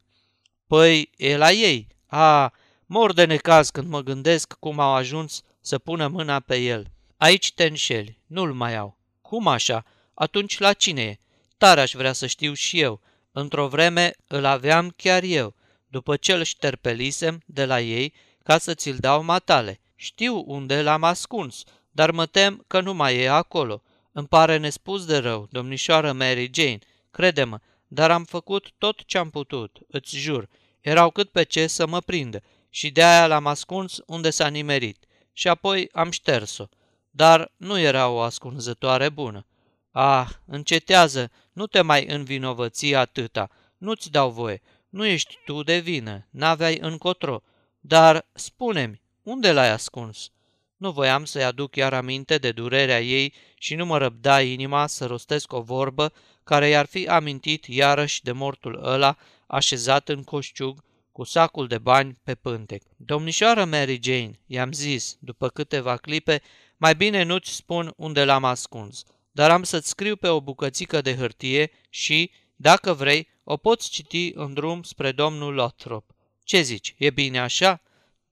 Păi, 0.68 1.10
e 1.18 1.38
la 1.38 1.52
ei. 1.52 1.88
A, 2.06 2.54
mor 2.86 3.14
de 3.14 3.26
necaz 3.26 3.70
când 3.70 3.88
mă 3.88 4.02
gândesc 4.02 4.54
cum 4.54 4.80
au 4.80 4.94
ajuns 4.94 5.42
să 5.66 5.78
pună 5.78 6.08
mâna 6.08 6.40
pe 6.40 6.58
el. 6.58 6.92
Aici 7.18 7.54
te 7.54 7.64
înșeli, 7.64 8.20
nu-l 8.26 8.54
mai 8.54 8.76
au. 8.76 8.98
Cum 9.22 9.48
așa? 9.48 9.86
Atunci 10.14 10.58
la 10.60 10.74
cine 10.74 11.02
e? 11.02 11.20
Tare 11.58 11.82
aș 11.82 11.92
vrea 11.92 12.14
să 12.14 12.28
știu 12.28 12.54
și 12.54 12.80
eu. 12.80 13.02
Într-o 13.32 13.68
vreme 13.68 14.14
îl 14.28 14.46
aveam 14.46 14.94
chiar 14.96 15.24
eu, 15.24 15.56
după 15.88 16.16
ce 16.16 16.34
îl 16.34 16.44
șterpelisem 16.44 17.42
de 17.46 17.66
la 17.66 17.82
ei 17.82 18.14
ca 18.44 18.58
să 18.58 18.74
ți-l 18.74 18.98
dau 19.00 19.24
matale. 19.24 19.80
Știu 19.96 20.44
unde 20.48 20.82
l-am 20.82 21.04
ascuns, 21.04 21.64
dar 21.92 22.12
mă 22.12 22.26
tem 22.26 22.64
că 22.68 22.82
nu 22.82 22.94
mai 22.94 23.18
e 23.18 23.30
acolo. 23.30 23.84
Îmi 24.12 24.28
pare 24.28 24.58
nespus 24.58 25.06
de 25.06 25.18
rău, 25.18 25.48
domnișoară 25.52 26.12
Mary 26.12 26.52
Jane, 26.54 26.80
crede-mă, 27.12 27.60
dar 27.88 28.12
am 28.12 28.24
făcut 28.24 28.72
tot 28.78 29.06
ce 29.06 29.18
am 29.18 29.30
putut, 29.30 29.80
îți 29.88 30.18
jur. 30.18 30.50
Erau 30.82 31.10
cât 31.10 31.30
pe 31.30 31.44
ce 31.44 31.68
să 31.68 31.88
mă 31.88 32.02
prindă 32.02 32.44
și 32.70 32.90
de 32.90 33.04
aia 33.04 33.28
l-am 33.28 33.48
ascuns 33.48 34.02
unde 34.06 34.30
s-a 34.30 34.48
nimerit 34.48 35.06
și 35.34 35.48
apoi 35.48 35.90
am 35.92 36.12
șters-o. 36.12 36.66
Dar 37.12 37.52
nu 37.58 37.80
era 37.80 38.08
o 38.08 38.20
ascunzătoare 38.20 39.10
bună. 39.10 39.46
Ah, 39.92 40.30
încetează, 40.46 41.32
nu 41.52 41.68
te 41.68 41.82
mai 41.82 42.06
învinovăți 42.08 42.94
atâta, 42.94 43.50
nu-ți 43.78 44.12
dau 44.12 44.32
voie, 44.32 44.62
nu 44.90 45.06
ești 45.06 45.38
tu 45.46 45.64
de 45.64 45.80
vină, 45.80 46.28
n-aveai 46.30 46.78
încotro. 46.82 47.42
Dar, 47.80 48.26
spune-mi, 48.34 49.02
unde 49.24 49.52
l-ai 49.52 49.70
ascuns? 49.70 50.32
Nu 50.78 50.92
voiam 50.92 51.26
să-i 51.26 51.44
aduc 51.44 51.76
iar 51.76 51.94
aminte 51.94 52.38
de 52.38 52.52
durerea 52.52 53.02
ei 53.02 53.34
și 53.58 53.76
nu 53.76 53.86
mă 53.86 53.98
răbda 53.98 54.42
inima 54.42 54.88
să 54.88 55.06
rostesc 55.06 55.54
o 55.54 55.62
vorbă 55.62 56.14
care 56.44 56.68
i-ar 56.68 56.86
fi 56.86 57.08
amintit 57.08 57.66
iarăși 57.66 58.24
de 58.24 58.32
mortul 58.32 58.80
ăla 58.84 59.18
așezat 59.48 60.10
în 60.10 60.24
coșciug 60.24 60.84
cu 61.14 61.24
sacul 61.24 61.68
de 61.68 61.78
bani 61.78 62.18
pe 62.24 62.36
pântec. 62.36 62.84
Domnișoară 62.98 63.66
Mary 63.66 64.00
Jane, 64.04 64.40
i-am 64.46 64.72
zis, 64.72 65.18
după 65.20 65.50
câteva 65.50 65.98
clipe, 65.98 66.42
mai 66.78 66.96
bine 66.96 67.24
nu-ți 67.24 67.56
spun 67.56 67.94
unde 67.98 68.24
l-am 68.24 68.44
ascuns, 68.44 69.04
dar 69.32 69.52
am 69.52 69.64
să-ți 69.64 69.90
scriu 69.90 70.16
pe 70.16 70.28
o 70.28 70.42
bucățică 70.42 71.02
de 71.02 71.16
hârtie 71.16 71.72
și, 71.90 72.32
dacă 72.56 72.94
vrei, 72.94 73.28
o 73.44 73.58
poți 73.58 73.90
citi 73.90 74.32
în 74.36 74.54
drum 74.54 74.84
spre 74.84 75.12
domnul 75.12 75.54
Lothrop. 75.54 76.12
Ce 76.44 76.62
zici, 76.62 76.96
e 76.98 77.10
bine 77.10 77.40
așa? 77.40 77.82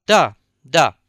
Da, 0.04 0.36
da. 0.62 1.00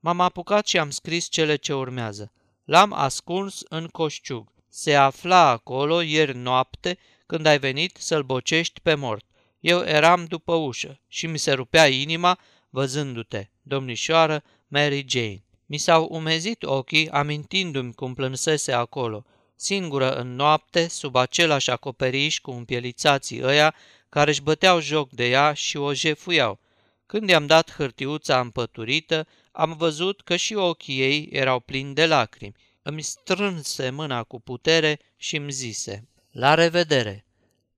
M-am 0.00 0.20
apucat 0.20 0.66
și 0.66 0.78
am 0.78 0.90
scris 0.90 1.28
cele 1.28 1.56
ce 1.56 1.74
urmează. 1.74 2.32
L-am 2.64 2.92
ascuns 2.92 3.62
în 3.68 3.86
coșciug. 3.86 4.52
Se 4.68 4.94
afla 4.94 5.48
acolo 5.48 6.00
ieri 6.00 6.36
noapte 6.36 6.98
când 7.26 7.46
ai 7.46 7.58
venit 7.58 7.96
să-l 7.96 8.22
bocești 8.22 8.80
pe 8.80 8.94
mort. 8.94 9.24
Eu 9.62 9.80
eram 9.80 10.24
după 10.24 10.54
ușă 10.54 11.00
și 11.08 11.26
mi 11.26 11.38
se 11.38 11.52
rupea 11.52 11.88
inima 11.88 12.38
văzându-te, 12.70 13.48
domnișoară 13.62 14.42
Mary 14.68 15.04
Jane. 15.08 15.44
Mi 15.66 15.76
s-au 15.76 16.08
umezit 16.10 16.62
ochii 16.62 17.10
amintindu-mi 17.10 17.94
cum 17.94 18.14
plânsese 18.14 18.72
acolo, 18.72 19.24
singură 19.56 20.14
în 20.14 20.34
noapte, 20.34 20.88
sub 20.88 21.16
același 21.16 21.70
acoperiș 21.70 22.38
cu 22.38 22.50
împielițații 22.50 23.42
ăia 23.42 23.74
care 24.08 24.30
își 24.30 24.42
băteau 24.42 24.80
joc 24.80 25.10
de 25.10 25.28
ea 25.28 25.52
și 25.52 25.76
o 25.76 25.92
jefuiau. 25.92 26.58
Când 27.06 27.28
i-am 27.28 27.46
dat 27.46 27.72
hârtiuța 27.72 28.40
împăturită, 28.40 29.26
am 29.52 29.76
văzut 29.76 30.20
că 30.20 30.36
și 30.36 30.54
ochii 30.54 31.00
ei 31.00 31.28
erau 31.32 31.60
plini 31.60 31.94
de 31.94 32.06
lacrimi. 32.06 32.54
Îmi 32.82 33.02
strânse 33.02 33.90
mâna 33.90 34.22
cu 34.22 34.40
putere 34.40 34.98
și 35.16 35.36
îmi 35.36 35.52
zise, 35.52 36.08
La 36.30 36.54
revedere! 36.54 37.26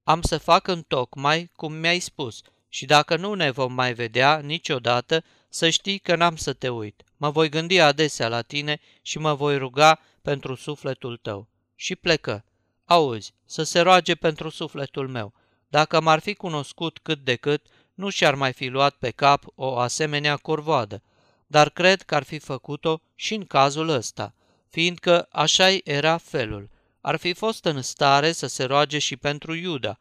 Am 0.04 0.22
să 0.22 0.38
fac 0.38 0.66
în 0.66 0.82
tocmai 0.82 1.50
cum 1.56 1.72
mi-ai 1.72 1.98
spus 1.98 2.42
și 2.68 2.86
dacă 2.86 3.16
nu 3.16 3.34
ne 3.34 3.50
vom 3.50 3.72
mai 3.72 3.94
vedea 3.94 4.38
niciodată, 4.38 5.24
să 5.48 5.70
știi 5.70 5.98
că 5.98 6.16
n-am 6.16 6.36
să 6.36 6.52
te 6.52 6.68
uit. 6.68 7.02
Mă 7.16 7.30
voi 7.30 7.48
gândi 7.48 7.78
adesea 7.78 8.28
la 8.28 8.42
tine 8.42 8.80
și 9.02 9.18
mă 9.18 9.34
voi 9.34 9.58
ruga 9.58 10.00
pentru 10.22 10.54
sufletul 10.54 11.16
tău. 11.16 11.48
Și 11.74 11.96
plecă. 11.96 12.44
Auzi, 12.84 13.34
să 13.44 13.62
se 13.62 13.80
roage 13.80 14.14
pentru 14.14 14.48
sufletul 14.48 15.08
meu. 15.08 15.32
Dacă 15.68 16.00
m-ar 16.00 16.18
fi 16.18 16.34
cunoscut 16.34 16.98
cât 17.02 17.18
de 17.18 17.36
cât, 17.36 17.66
nu 17.94 18.08
și-ar 18.08 18.34
mai 18.34 18.52
fi 18.52 18.66
luat 18.66 18.94
pe 18.94 19.10
cap 19.10 19.44
o 19.54 19.76
asemenea 19.76 20.36
corvoadă, 20.36 21.02
dar 21.46 21.70
cred 21.70 22.02
că 22.02 22.14
ar 22.14 22.22
fi 22.22 22.38
făcut-o 22.38 23.00
și 23.14 23.34
în 23.34 23.44
cazul 23.44 23.88
ăsta, 23.88 24.34
fiindcă 24.68 25.28
așa 25.30 25.76
era 25.84 26.16
felul 26.16 26.70
ar 27.06 27.16
fi 27.16 27.32
fost 27.32 27.64
în 27.64 27.82
stare 27.82 28.32
să 28.32 28.46
se 28.46 28.64
roage 28.64 28.98
și 28.98 29.16
pentru 29.16 29.54
Iuda. 29.54 29.98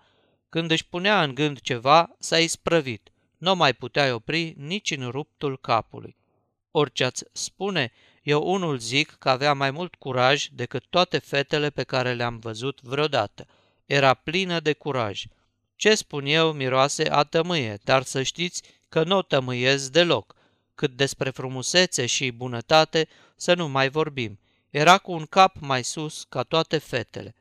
Când 0.50 0.72
își 0.72 0.86
punea 0.86 1.24
în 1.24 1.36
gând 1.36 1.60
ceva, 1.60 2.16
s-a 2.20 2.40
isprăvit. 2.40 3.12
Nu 3.38 3.56
mai 3.56 3.74
putea 3.74 4.14
opri 4.14 4.54
nici 4.58 4.92
în 4.92 5.10
ruptul 5.10 5.60
capului. 5.60 6.16
Orice 6.72 7.04
ați 7.04 7.24
spune, 7.32 7.92
eu 8.22 8.52
unul 8.52 8.78
zic 8.78 9.16
că 9.20 9.30
avea 9.30 9.54
mai 9.54 9.72
mult 9.72 9.96
curaj 9.96 10.46
decât 10.46 10.84
toate 10.90 11.18
fetele 11.18 11.70
pe 11.70 11.84
care 11.84 12.14
le-am 12.14 12.40
văzut 12.40 12.82
vreodată. 12.82 13.48
Era 13.86 14.14
plină 14.14 14.60
de 14.60 14.74
curaj. 14.74 15.24
Ce 15.76 15.96
spun 15.96 16.26
eu 16.26 16.52
miroase 16.52 17.10
a 17.10 17.24
tămâie, 17.24 17.80
dar 17.84 18.04
să 18.04 18.22
știți 18.22 18.64
că 18.90 19.04
nu 19.04 19.18
o 19.18 19.22
tămâiesc 19.22 19.92
deloc. 19.92 20.36
Cât 20.76 20.96
despre 20.96 21.30
frumusețe 21.30 22.06
și 22.06 22.32
bunătate, 22.32 23.08
să 23.36 23.54
nu 23.54 23.68
mai 23.68 23.90
vorbim. 23.90 24.40
Era 24.74 24.98
cu 24.98 25.12
un 25.12 25.26
cap 25.26 25.56
mai 25.60 25.84
sus 25.84 26.26
ca 26.30 26.44
toate 26.44 26.78
fetele. 26.78 27.36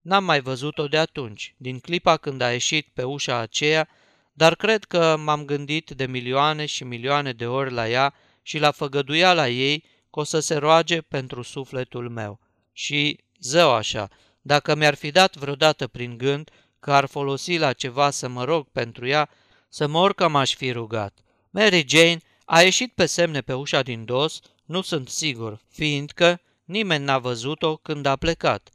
N-am 0.00 0.24
mai 0.24 0.40
văzut-o 0.40 0.88
de 0.88 0.98
atunci, 0.98 1.54
din 1.56 1.78
clipa 1.78 2.16
când 2.16 2.40
a 2.40 2.52
ieșit 2.52 2.88
pe 2.94 3.02
ușa 3.02 3.36
aceea, 3.36 3.88
dar 4.32 4.54
cred 4.54 4.84
că 4.84 5.16
m-am 5.16 5.44
gândit 5.44 5.90
de 5.90 6.06
milioane 6.06 6.66
și 6.66 6.84
milioane 6.84 7.32
de 7.32 7.46
ori 7.46 7.72
la 7.72 7.88
ea 7.88 8.14
și 8.42 8.58
la 8.58 8.70
făgăduiala 8.70 9.48
ei 9.48 9.84
că 10.10 10.20
o 10.20 10.22
să 10.22 10.40
se 10.40 10.54
roage 10.54 11.00
pentru 11.00 11.42
sufletul 11.42 12.08
meu. 12.08 12.40
Și, 12.72 13.18
zău 13.40 13.72
așa, 13.72 14.08
dacă 14.42 14.74
mi-ar 14.74 14.94
fi 14.94 15.10
dat 15.10 15.36
vreodată 15.36 15.86
prin 15.86 16.18
gând 16.18 16.50
că 16.80 16.92
ar 16.92 17.06
folosi 17.06 17.56
la 17.56 17.72
ceva 17.72 18.10
să 18.10 18.28
mă 18.28 18.44
rog 18.44 18.68
pentru 18.72 19.06
ea, 19.06 19.30
să 19.68 19.86
mor 19.86 20.14
că 20.14 20.28
m-aș 20.28 20.54
fi 20.54 20.72
rugat. 20.72 21.18
Mary 21.50 21.84
Jane 21.88 22.20
a 22.44 22.62
ieșit 22.62 22.92
pe 22.92 23.06
semne 23.06 23.40
pe 23.40 23.52
ușa 23.52 23.82
din 23.82 24.04
dos, 24.04 24.40
nu 24.64 24.80
sunt 24.80 25.08
sigur, 25.08 25.60
fiindcă 25.70 26.40
Nimeni 26.64 27.04
n-a 27.04 27.18
văzut-o 27.18 27.76
când 27.76 28.06
a 28.06 28.16
plecat. 28.16 28.68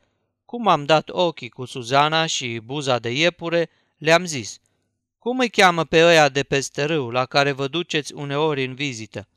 Cum 0.45 0.67
am 0.67 0.85
dat 0.85 1.09
ochii 1.09 1.49
cu 1.49 1.65
Suzana 1.65 2.25
și 2.25 2.59
buza 2.63 2.99
de 2.99 3.11
iepure, 3.11 3.69
le-am 3.97 4.25
zis, 4.25 4.59
Cum 5.19 5.39
îi 5.39 5.49
cheamă 5.49 5.83
pe 5.83 6.05
ăia 6.05 6.29
de 6.29 6.43
peste 6.43 6.83
râu, 6.83 7.09
la 7.09 7.25
care 7.25 7.51
vă 7.51 7.67
duceți 7.67 8.13
uneori 8.13 8.63
în 8.63 8.73
vizită? 8.73 9.27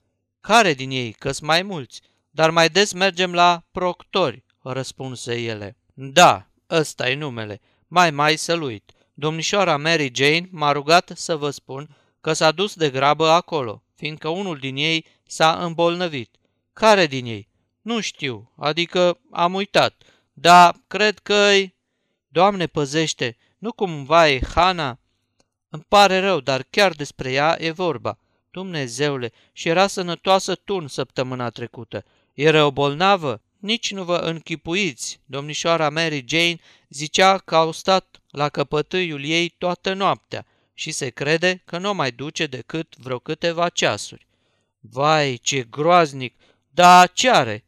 Care 0.41 0.75
din 0.75 0.91
ei, 0.91 1.13
că 1.13 1.31
mai 1.41 1.63
mulți, 1.63 2.01
dar 2.31 2.51
mai 2.51 2.69
des 2.69 2.93
mergem 2.93 3.33
la 3.33 3.63
proctori, 3.71 4.45
răspunse 4.63 5.41
ele. 5.41 5.77
Da, 5.95 6.47
ăsta 6.71 7.11
e 7.11 7.15
numele, 7.15 7.61
mai 7.87 8.11
mai 8.11 8.37
să-l 8.37 8.63
uit. 8.63 8.93
Domnișoara 9.15 9.77
Mary 9.77 10.11
Jane 10.15 10.49
m-a 10.51 10.73
rugat 10.73 11.13
să 11.15 11.37
vă 11.37 11.51
spun 11.51 11.97
că 12.21 12.33
s-a 12.33 12.51
dus 12.51 12.75
de 12.75 12.91
grabă 12.91 13.29
acolo, 13.29 13.83
fiindcă 13.95 14.29
unul 14.29 14.59
din 14.59 14.77
ei 14.77 15.07
s-a 15.27 15.65
îmbolnăvit. 15.65 16.37
Care 16.73 17.07
din 17.07 17.27
ei? 17.27 17.49
Nu 17.83 18.01
știu, 18.01 18.53
adică 18.57 19.19
am 19.31 19.55
uitat, 19.55 20.03
dar 20.33 20.75
cred 20.87 21.19
că-i... 21.19 21.75
Doamne 22.29 22.67
păzește, 22.67 23.37
nu 23.59 23.73
cumva 23.73 24.29
e 24.29 24.41
Hana? 24.55 24.99
Îmi 25.69 25.85
pare 25.89 26.19
rău, 26.19 26.41
dar 26.41 26.67
chiar 26.71 26.93
despre 26.93 27.33
ea 27.33 27.57
e 27.61 27.71
vorba. 27.71 28.19
Dumnezeule, 28.51 29.33
și 29.53 29.69
era 29.69 29.87
sănătoasă 29.87 30.55
tun 30.55 30.89
săptămâna 30.89 31.51
trecută. 31.51 32.05
Era 32.35 32.67
o 32.67 32.71
bolnavă? 32.71 33.43
Nici 33.59 33.93
nu 33.93 34.05
vă 34.05 34.17
închipuiți. 34.17 35.21
Domnișoara 35.25 35.91
Mary 35.91 36.25
Jane 36.29 36.59
zicea 36.89 37.39
că 37.39 37.57
au 37.57 37.73
stat 37.73 38.21
la 38.31 38.49
căpătâiul 38.49 39.25
ei 39.25 39.49
toată 39.49 39.93
noaptea 39.93 40.47
și 40.75 40.91
se 40.91 41.09
crede 41.09 41.63
că 41.65 41.79
nu 41.79 41.95
mai 41.95 42.11
duce 42.11 42.47
decât 42.47 42.97
vreo 42.97 43.19
câteva 43.19 43.69
ceasuri. 43.69 44.27
Vai, 44.81 45.37
ce 45.43 45.63
groaznic! 45.63 46.35
Da, 46.71 47.07
ce 47.07 47.31
are? 47.31 47.65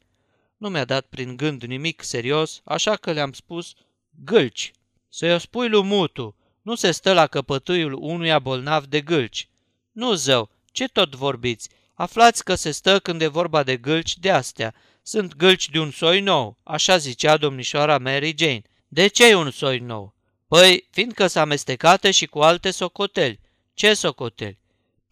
Nu 0.57 0.69
mi-a 0.69 0.85
dat 0.85 1.05
prin 1.05 1.37
gând 1.37 1.63
nimic 1.63 2.01
serios, 2.03 2.61
așa 2.63 2.95
că 2.95 3.11
le-am 3.11 3.31
spus 3.31 3.73
gâlci. 4.09 4.71
Să-i 5.09 5.33
o 5.33 5.37
spui 5.37 5.69
lui 5.69 5.83
Mutu, 5.83 6.35
nu 6.61 6.75
se 6.75 6.91
stă 6.91 7.13
la 7.13 7.27
căpătâiul 7.27 7.93
unuia 7.93 8.39
bolnav 8.39 8.85
de 8.85 9.01
gâlci. 9.01 9.49
Nu, 9.91 10.13
zău, 10.13 10.49
ce 10.71 10.87
tot 10.87 11.15
vorbiți? 11.15 11.69
Aflați 11.93 12.43
că 12.43 12.55
se 12.55 12.71
stă 12.71 12.99
când 12.99 13.21
e 13.21 13.27
vorba 13.27 13.63
de 13.63 13.77
gâlci 13.77 14.17
de 14.17 14.31
astea. 14.31 14.75
Sunt 15.03 15.35
gâlci 15.35 15.69
de 15.69 15.79
un 15.79 15.91
soi 15.91 16.19
nou, 16.19 16.57
așa 16.63 16.97
zicea 16.97 17.37
domnișoara 17.37 17.97
Mary 17.97 18.35
Jane. 18.37 18.61
De 18.87 19.07
ce 19.07 19.27
e 19.27 19.35
un 19.35 19.51
soi 19.51 19.79
nou? 19.79 20.15
Păi, 20.47 20.87
fiindcă 20.91 21.27
s-a 21.27 21.41
amestecate 21.41 22.11
și 22.11 22.25
cu 22.25 22.39
alte 22.39 22.71
socoteli. 22.71 23.39
Ce 23.73 23.93
socoteli? 23.93 24.59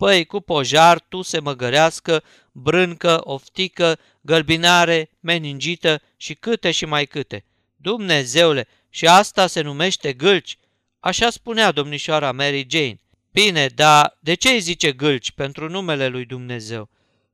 Păi, 0.04 0.26
cu 0.26 0.40
pojar, 0.40 1.00
tu 1.00 1.22
se 1.22 1.40
măgărească, 1.40 2.24
brâncă, 2.52 3.22
oftică, 3.24 4.00
gălbinare, 4.22 5.10
meningită 5.20 6.02
și 6.18 6.34
câte 6.34 6.72
și 6.72 6.86
mai 6.86 7.06
câte. 7.06 7.46
Dumnezeule, 7.76 8.68
și 8.90 9.08
asta 9.08 9.48
se 9.48 9.62
numește 9.62 10.14
gâlci? 10.14 10.58
Așa 11.00 11.30
spunea 11.30 11.72
domnișoara 11.72 12.32
Mary 12.32 12.68
Jane. 12.70 13.00
Bine, 13.32 13.68
dar 13.68 14.18
de 14.20 14.34
ce 14.34 14.50
îi 14.50 14.60
zice 14.60 14.92
gâlci 14.92 15.32
pentru 15.32 15.70
numele 15.70 16.08
lui 16.08 16.26
Dumnezeu? 16.26 16.90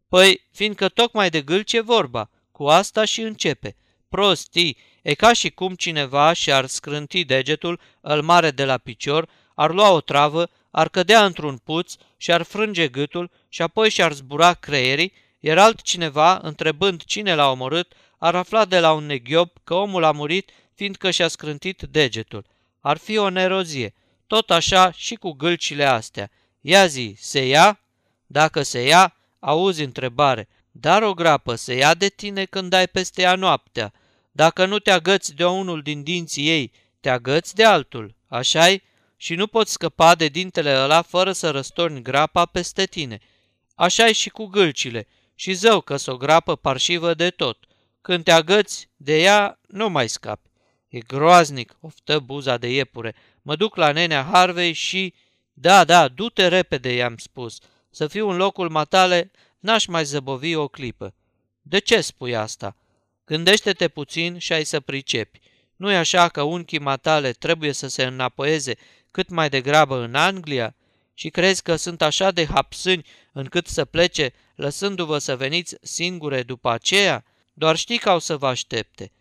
Păi, 0.10 0.48
fiindcă 0.52 0.90
tocmai 0.90 1.30
de 1.30 1.42
gâlci 1.42 1.74
e 1.74 1.82
vorba, 1.82 2.30
cu 2.52 2.68
asta 2.68 3.06
și 3.06 3.22
începe. 3.22 3.76
Prostii, 4.10 4.78
e 5.02 5.14
ca 5.14 5.34
și 5.34 5.50
cum 5.50 5.76
cineva 5.76 6.34
și-ar 6.34 6.66
scrânti 6.66 7.24
degetul, 7.24 7.80
îl 8.02 8.22
mare 8.22 8.52
de 8.52 8.66
la 8.66 8.78
picior, 8.78 9.30
ar 9.56 9.72
lua 9.74 9.92
o 9.92 10.02
travă, 10.02 10.50
ar 10.72 10.90
cădea 10.90 11.26
într-un 11.26 11.58
puț 11.58 11.94
și 12.18 12.32
ar 12.32 12.42
frânge 12.42 12.88
gâtul 12.88 13.32
și 13.50 13.62
apoi 13.62 13.90
și-ar 13.90 14.14
zbura 14.14 14.54
creierii, 14.54 15.14
iar 15.40 15.58
altcineva, 15.58 16.40
întrebând 16.42 17.04
cine 17.04 17.36
l-a 17.36 17.52
omorât, 17.52 17.94
ar 18.18 18.36
afla 18.36 18.66
de 18.66 18.80
la 18.80 18.94
un 18.94 19.06
neghiob 19.06 19.50
că 19.64 19.74
omul 19.74 20.04
a 20.04 20.12
murit 20.12 20.50
fiindcă 20.74 21.12
și-a 21.12 21.28
scrântit 21.28 21.82
degetul. 21.82 22.46
Ar 22.80 22.98
fi 22.98 23.18
o 23.18 23.30
nerozie. 23.30 23.94
Tot 24.28 24.52
așa 24.52 24.92
și 24.92 25.16
cu 25.16 25.32
gâlcile 25.32 25.86
astea. 25.86 26.32
Ia 26.62 26.86
zi, 26.86 27.16
se 27.18 27.48
ia? 27.48 27.80
Dacă 28.26 28.62
se 28.62 28.82
ia, 28.82 29.16
auzi 29.40 29.84
întrebare. 29.84 30.48
Dar 30.72 31.04
o 31.04 31.14
grapă 31.14 31.56
se 31.56 31.74
ia 31.74 31.94
de 31.94 32.08
tine 32.08 32.46
când 32.46 32.74
ai 32.74 32.88
peste 32.88 33.22
ea 33.22 33.36
noaptea. 33.36 33.94
Dacă 34.32 34.66
nu 34.66 34.80
te 34.80 34.92
agăți 34.92 35.36
de 35.36 35.46
unul 35.46 35.82
din 35.82 36.04
dinții 36.04 36.48
ei, 36.48 36.72
te 37.00 37.10
agăți 37.10 37.56
de 37.56 37.64
altul, 37.64 38.16
așa 38.28 38.70
Și 39.22 39.36
nu 39.36 39.48
poți 39.48 39.72
scăpa 39.72 40.16
de 40.16 40.28
dintele 40.28 40.76
ăla 40.76 41.02
fără 41.02 41.32
să 41.32 41.50
răstorni 41.50 42.02
grapa 42.02 42.46
peste 42.46 42.86
tine. 42.86 43.20
așa 43.76 44.12
și 44.12 44.30
cu 44.30 44.46
gâlcile. 44.46 45.08
Și 45.36 45.54
zău 45.54 45.82
că 45.82 45.96
s-o 45.96 46.18
grapă 46.18 46.56
parșivă 46.56 47.14
de 47.14 47.30
tot. 47.30 47.58
Când 48.02 48.24
te 48.24 48.32
agăți 48.32 48.90
de 48.96 49.22
ea, 49.22 49.60
nu 49.68 49.90
mai 49.90 50.10
scapi. 50.10 50.50
E 50.88 51.00
groaznic, 51.00 51.78
oftă 51.80 52.20
buza 52.20 52.58
de 52.58 52.72
iepure. 52.72 53.16
Mă 53.42 53.56
duc 53.56 53.76
la 53.76 53.92
nenea 53.92 54.28
Harvey 54.32 54.74
și... 54.74 55.14
Da, 55.54 55.84
da, 55.84 56.08
du-te 56.08 56.48
repede, 56.48 56.94
i-am 56.94 57.18
spus. 57.18 57.58
Să 57.90 58.08
fiu 58.08 58.30
în 58.30 58.38
locul 58.38 58.70
matale, 58.70 59.32
n-aș 59.60 59.86
mai 59.86 60.04
zăbovi 60.04 60.56
o 60.56 60.68
clipă. 60.68 61.14
De 61.62 61.80
ce 61.80 62.02
spui 62.02 62.36
asta? 62.36 62.76
Gândește-te 63.26 63.88
puțin 63.88 64.38
și 64.38 64.54
ai 64.54 64.64
să 64.64 64.80
pricepi. 64.80 65.40
Nu-i 65.76 65.96
așa 65.96 66.30
că 66.30 66.42
unchii 66.42 66.80
matale 66.80 67.32
trebuie 67.32 67.72
să 67.72 67.88
se 67.88 68.04
înapoieze 68.04 68.78
cât 69.12 69.30
mai 69.30 69.50
degrabă 69.50 69.98
în 69.98 70.16
Anglia? 70.16 70.76
Și 71.14 71.30
crezi 71.30 71.62
că 71.62 71.76
sunt 71.76 72.02
așa 72.02 72.32
de 72.32 72.46
hapsâni 72.46 73.06
încât 73.34 73.68
să 73.68 73.86
plece, 73.86 74.34
lăsându-vă 74.56 75.18
să 75.18 75.36
veniți 75.36 75.76
singure 75.82 76.44
după 76.44 76.70
aceea? 76.70 77.24
Doar 77.54 77.76
știi 77.76 77.98
că 77.98 78.10
au 78.10 78.20
să 78.20 78.38
vă 78.38 78.48
aștepte. 78.48 79.12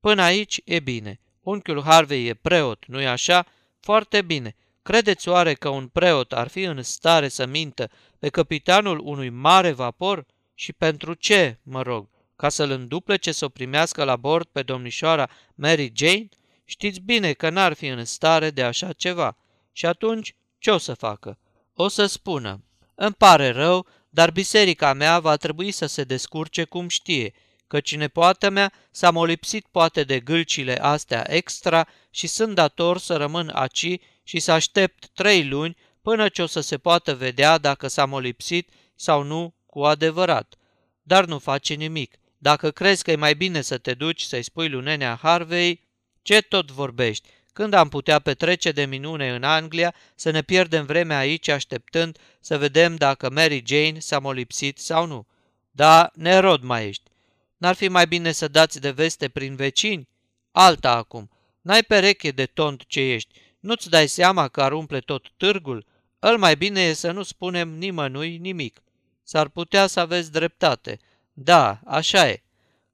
Până 0.00 0.22
aici 0.22 0.60
e 0.64 0.80
bine. 0.80 1.20
Unchiul 1.40 1.82
Harvey 1.82 2.26
e 2.26 2.34
preot, 2.34 2.84
nu-i 2.86 3.06
așa? 3.06 3.46
Foarte 3.80 4.22
bine. 4.22 4.56
Credeți 4.82 5.28
oare 5.28 5.54
că 5.54 5.68
un 5.68 5.88
preot 5.88 6.32
ar 6.32 6.48
fi 6.48 6.62
în 6.62 6.82
stare 6.82 7.28
să 7.28 7.46
mintă 7.46 7.90
pe 8.18 8.28
capitanul 8.28 9.00
unui 9.04 9.28
mare 9.28 9.72
vapor? 9.72 10.26
Și 10.54 10.72
pentru 10.72 11.14
ce, 11.14 11.58
mă 11.62 11.82
rog? 11.82 12.08
Ca 12.36 12.48
să-l 12.48 12.70
înduplece 12.70 13.32
să 13.32 13.44
o 13.44 13.48
primească 13.48 14.04
la 14.04 14.16
bord 14.16 14.46
pe 14.52 14.62
domnișoara 14.62 15.28
Mary 15.54 15.92
Jane? 15.94 16.28
Știți 16.70 17.00
bine 17.00 17.32
că 17.32 17.50
n-ar 17.50 17.72
fi 17.72 17.86
în 17.86 18.04
stare 18.04 18.50
de 18.50 18.62
așa 18.62 18.92
ceva. 18.92 19.36
Și 19.72 19.86
atunci, 19.86 20.34
ce 20.58 20.70
o 20.70 20.78
să 20.78 20.94
facă? 20.94 21.38
O 21.74 21.88
să 21.88 22.06
spună, 22.06 22.64
îmi 22.94 23.14
pare 23.14 23.48
rău, 23.48 23.86
dar 24.10 24.30
biserica 24.30 24.92
mea 24.92 25.18
va 25.18 25.36
trebui 25.36 25.70
să 25.70 25.86
se 25.86 26.04
descurce 26.04 26.64
cum 26.64 26.88
știe– 26.88 27.32
căci 27.68 27.96
nepoată 27.96 28.50
mea 28.50 28.72
s-a 28.90 29.10
molipsit 29.10 29.66
poate 29.66 30.04
de 30.04 30.20
gâlcile 30.20 30.82
astea 30.82 31.34
extra 31.34 31.88
și 32.10 32.26
sunt 32.26 32.54
dator 32.54 32.98
să 32.98 33.16
rămân 33.16 33.50
aci 33.54 33.98
și 34.22 34.38
să 34.38 34.52
aștept 34.52 35.08
trei 35.08 35.48
luni 35.48 35.76
până 36.02 36.28
ce 36.28 36.42
o 36.42 36.46
să 36.46 36.60
se 36.60 36.78
poată 36.78 37.14
vedea 37.14 37.58
dacă 37.58 37.88
s-a 37.88 38.04
molipsit 38.04 38.70
sau 38.94 39.22
nu 39.22 39.54
cu 39.66 39.80
adevărat. 39.80 40.54
Dar 41.02 41.24
nu 41.24 41.38
face 41.38 41.74
nimic. 41.74 42.18
Dacă 42.38 42.70
crezi 42.70 43.02
că 43.02 43.10
e 43.10 43.16
mai 43.16 43.34
bine 43.34 43.60
să 43.60 43.78
te 43.78 43.94
duci 43.94 44.22
să-i 44.22 44.42
spui 44.42 44.68
lui 44.68 44.82
nenea 44.82 45.18
Harvey, 45.22 45.87
ce 46.28 46.40
tot 46.40 46.70
vorbești? 46.70 47.28
Când 47.52 47.72
am 47.72 47.88
putea 47.88 48.18
petrece 48.18 48.72
de 48.72 48.84
minune 48.84 49.34
în 49.34 49.42
Anglia, 49.42 49.94
să 50.14 50.30
ne 50.30 50.42
pierdem 50.42 50.86
vremea 50.86 51.18
aici 51.18 51.48
așteptând 51.48 52.18
să 52.40 52.58
vedem 52.58 52.96
dacă 52.96 53.30
Mary 53.30 53.62
Jane 53.66 53.98
s-a 53.98 54.18
molipsit 54.18 54.78
sau 54.78 55.06
nu. 55.06 55.26
Da, 55.70 56.10
nerod 56.14 56.62
mai 56.62 56.86
ești. 56.86 57.10
N-ar 57.56 57.74
fi 57.74 57.88
mai 57.88 58.06
bine 58.06 58.32
să 58.32 58.48
dați 58.48 58.80
de 58.80 58.90
veste 58.90 59.28
prin 59.28 59.56
vecini? 59.56 60.08
Alta 60.50 60.90
acum. 60.90 61.30
N-ai 61.60 61.82
pereche 61.82 62.30
de 62.30 62.46
tont 62.46 62.82
ce 62.86 63.00
ești. 63.00 63.40
Nu-ți 63.60 63.90
dai 63.90 64.08
seama 64.08 64.48
că 64.48 64.62
ar 64.62 64.72
umple 64.72 64.98
tot 64.98 65.26
târgul? 65.36 65.86
Îl 66.18 66.38
mai 66.38 66.56
bine 66.56 66.80
e 66.80 66.92
să 66.92 67.10
nu 67.10 67.22
spunem 67.22 67.68
nimănui 67.68 68.36
nimic. 68.36 68.82
S-ar 69.22 69.48
putea 69.48 69.86
să 69.86 70.00
aveți 70.00 70.32
dreptate. 70.32 70.98
Da, 71.32 71.80
așa 71.84 72.28
e. 72.28 72.42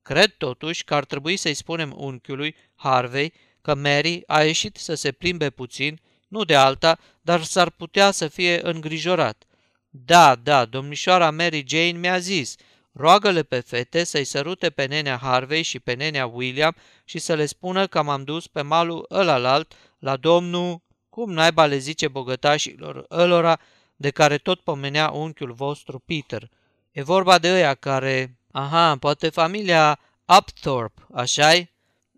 Cred 0.05 0.35
totuși 0.39 0.85
că 0.85 0.95
ar 0.95 1.05
trebui 1.05 1.37
să-i 1.37 1.55
spunem 1.55 1.95
unchiului, 1.97 2.57
Harvey, 2.75 3.33
că 3.61 3.75
Mary 3.75 4.23
a 4.27 4.43
ieșit 4.43 4.77
să 4.77 4.95
se 4.95 5.13
plimbe 5.13 5.51
puțin, 5.51 6.01
nu 6.29 6.45
de 6.45 6.55
alta, 6.55 6.99
dar 7.21 7.43
s-ar 7.43 7.71
putea 7.71 8.11
să 8.11 8.29
fie 8.29 8.67
îngrijorat. 8.67 9.45
Da, 9.89 10.35
da, 10.35 10.65
domnișoara 10.65 11.31
Mary 11.31 11.65
Jane 11.67 11.99
mi-a 11.99 12.19
zis– 12.19 12.55
Roagă-le 12.97 13.43
pe 13.43 13.61
fete 13.61 14.05
să-i 14.05 14.25
sărute 14.25 14.71
pe 14.71 14.85
nenea 14.85 15.17
Harvey 15.17 15.63
și 15.63 15.81
pe 15.81 15.93
nenea 15.93 16.27
William 16.27 16.77
și 17.05 17.19
să 17.19 17.35
le 17.35 17.47
spună 17.47 17.87
că 17.87 18.03
m-am 18.03 18.25
dus 18.25 18.47
pe 18.47 18.63
malul 18.63 19.07
ălalalt 19.11 19.73
la 19.99 20.17
domnul, 20.17 20.83
cum 21.09 21.33
naiba 21.33 21.67
le 21.67 21.77
zice 21.77 22.09
bogătașilor 22.09 23.07
ălora 23.11 23.61
de 23.97 24.11
care 24.11 24.39
tot 24.39 24.61
pomenea 24.61 25.11
unchiul 25.11 25.53
vostru 25.53 25.99
Peter. 25.99 26.49
E 26.91 27.03
vorba 27.03 27.39
de 27.39 27.53
ăia 27.53 27.75
care... 27.75 28.39
Aha, 28.57 28.97
poate 28.97 29.31
familia 29.31 29.99
Upthorpe, 30.39 31.07
așa-i? 31.13 31.71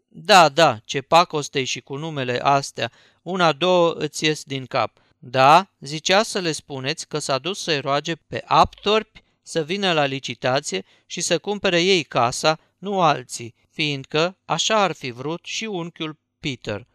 Da, 0.09 0.49
da, 0.49 0.79
ce 0.85 1.01
pacostei 1.01 1.65
și 1.65 1.81
cu 1.81 1.97
numele 1.97 2.41
astea, 2.43 2.91
una, 3.23 3.53
două 3.53 3.93
îți 3.93 4.25
ies 4.25 4.43
din 4.43 4.67
cap. 4.67 4.99
Da, 5.19 5.71
zicea 5.81 6.23
să 6.23 6.39
le 6.39 6.53
spuneți 6.53 7.09
că 7.09 7.19
s-a 7.19 7.39
dus 7.39 7.63
să-i 7.63 7.81
roage 7.81 8.15
pe 8.15 8.45
Upthorpe 8.63 9.23
să 9.43 9.63
vină 9.63 9.93
la 9.93 10.05
licitație 10.05 10.85
și 11.07 11.21
să 11.21 11.39
cumpere 11.39 11.83
ei 11.83 12.03
casa, 12.03 12.59
nu 12.79 13.01
alții, 13.01 13.55
fiindcă 13.71 14.37
așa 14.45 14.83
ar 14.83 14.93
fi 14.93 15.11
vrut 15.11 15.45
și 15.45 15.65
unchiul 15.65 16.19
Peter. 16.41 16.87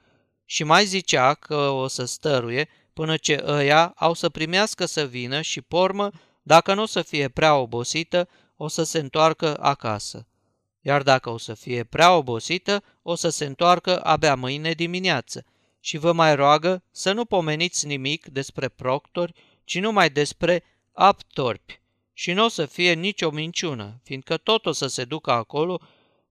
Și 0.46 0.64
mai 0.64 0.86
zicea 0.86 1.34
că 1.34 1.56
o 1.56 1.88
să 1.88 2.06
stăruie 2.06 2.70
până 2.94 3.18
ce 3.18 3.44
ăia 3.46 3.94
au 3.96 4.14
să 4.14 4.30
primească 4.30 4.86
să 4.86 5.06
vină 5.06 5.42
și 5.42 5.62
pormă, 5.62 6.12
dacă 6.42 6.74
nu 6.74 6.82
o 6.82 6.86
să 6.86 7.02
fie 7.02 7.28
prea 7.28 7.56
obosită, 7.56 8.28
o 8.64 8.68
să 8.68 8.84
se 8.84 9.00
întoarcă 9.00 9.58
acasă. 9.60 10.28
Iar 10.82 11.02
dacă 11.04 11.30
o 11.30 11.38
să 11.38 11.54
fie 11.54 11.84
prea 11.84 12.16
obosită, 12.16 12.84
o 13.02 13.16
să 13.16 13.30
se 13.30 13.46
întoarcă 13.46 14.02
abia 14.04 14.36
mâine 14.36 14.72
dimineață 14.72 15.46
și 15.80 15.98
vă 15.98 16.12
mai 16.12 16.36
roagă 16.36 16.84
să 16.92 17.12
nu 17.12 17.26
pomeniți 17.26 17.88
nimic 17.88 18.26
despre 18.26 18.68
proctori, 18.70 19.34
ci 19.64 19.80
numai 19.80 20.10
despre 20.10 20.64
aptorpi. 20.92 21.82
Și 22.14 22.34
nu 22.34 22.46
o 22.46 22.48
să 22.48 22.66
fie 22.66 22.94
nicio 22.94 23.30
minciună, 23.30 24.00
fiindcă 24.04 24.38
tot 24.38 24.66
o 24.66 24.72
să 24.72 24.88
se 24.88 25.04
ducă 25.04 25.32
acolo 25.32 25.82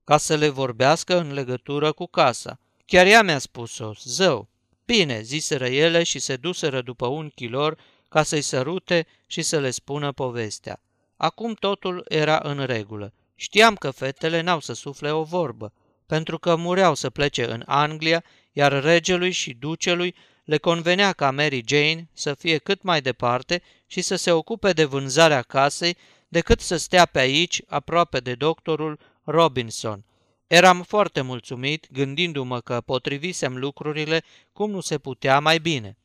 ca 0.04 0.16
să 0.16 0.34
le 0.34 0.48
vorbească 0.48 1.18
în 1.18 1.32
legătură 1.32 1.92
cu 1.92 2.06
casa. 2.06 2.58
Chiar 2.86 3.06
ea 3.06 3.22
mi-a 3.22 3.38
spus-o, 3.38 3.92
zău. 4.04 4.48
Bine, 4.84 5.20
ziseră 5.20 5.66
ele 5.66 6.02
și 6.02 6.18
se 6.18 6.36
duseră 6.36 6.82
după 6.82 7.06
unchilor 7.06 7.78
ca 8.08 8.22
să-i 8.22 8.42
sărute 8.42 9.06
și 9.26 9.42
să 9.42 9.58
le 9.58 9.70
spună 9.70 10.12
povestea. 10.12 10.82
Acum 11.22 11.54
totul 11.54 12.04
era 12.08 12.40
în 12.42 12.64
regulă. 12.64 13.12
Știam 13.34 13.74
că 13.74 13.90
fetele 13.90 14.40
n-au 14.40 14.60
să 14.60 14.72
sufle 14.72 15.10
o 15.10 15.22
vorbă, 15.22 15.72
pentru 16.06 16.38
că 16.38 16.56
mureau 16.56 16.94
să 16.94 17.10
plece 17.10 17.50
în 17.50 17.62
Anglia, 17.66 18.24
iar 18.52 18.82
regelui 18.82 19.30
și 19.30 19.54
ducelui 19.54 20.14
le 20.44 20.58
convenea 20.58 21.12
ca 21.12 21.30
Mary 21.30 21.62
Jane 21.66 22.08
să 22.12 22.34
fie 22.34 22.58
cât 22.58 22.82
mai 22.82 23.00
departe 23.00 23.62
și 23.86 24.00
să 24.00 24.16
se 24.16 24.32
ocupe 24.32 24.72
de 24.72 24.84
vânzarea 24.84 25.42
casei 25.42 25.96
decât 26.28 26.60
să 26.60 26.76
stea 26.76 27.06
pe 27.06 27.18
aici, 27.18 27.62
aproape 27.66 28.18
de 28.18 28.34
doctorul 28.34 28.98
Robinson. 29.24 30.04
Eram 30.46 30.82
foarte 30.82 31.20
mulțumit, 31.20 31.86
gândindu-mă 31.92 32.60
că 32.60 32.80
potrivisem 32.80 33.56
lucrurile 33.56 34.22
cum 34.52 34.70
nu 34.70 34.80
se 34.80 34.98
putea 34.98 35.40
mai 35.40 35.58
bine. 35.58 35.96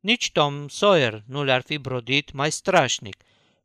Nici 0.00 0.32
Tom 0.32 0.68
Sawyer 0.68 1.22
nu 1.26 1.44
le-ar 1.44 1.62
fi 1.62 1.78
brodit 1.78 2.32
mai 2.32 2.52
strașnic. 2.52 3.16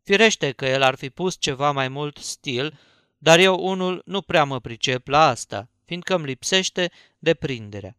Firește 0.05 0.51
că 0.51 0.65
el 0.65 0.81
ar 0.81 0.95
fi 0.95 1.09
pus 1.09 1.35
ceva 1.39 1.71
mai 1.71 1.87
mult 1.87 2.17
stil, 2.17 2.79
dar 3.17 3.39
eu 3.39 3.67
unul 3.67 4.01
nu 4.05 4.21
prea 4.21 4.43
mă 4.43 4.59
pricep 4.59 5.07
la 5.07 5.27
asta, 5.27 5.69
fiindcă 5.85 6.15
îmi 6.15 6.25
lipsește 6.25 6.91
deprinderea. 7.19 7.97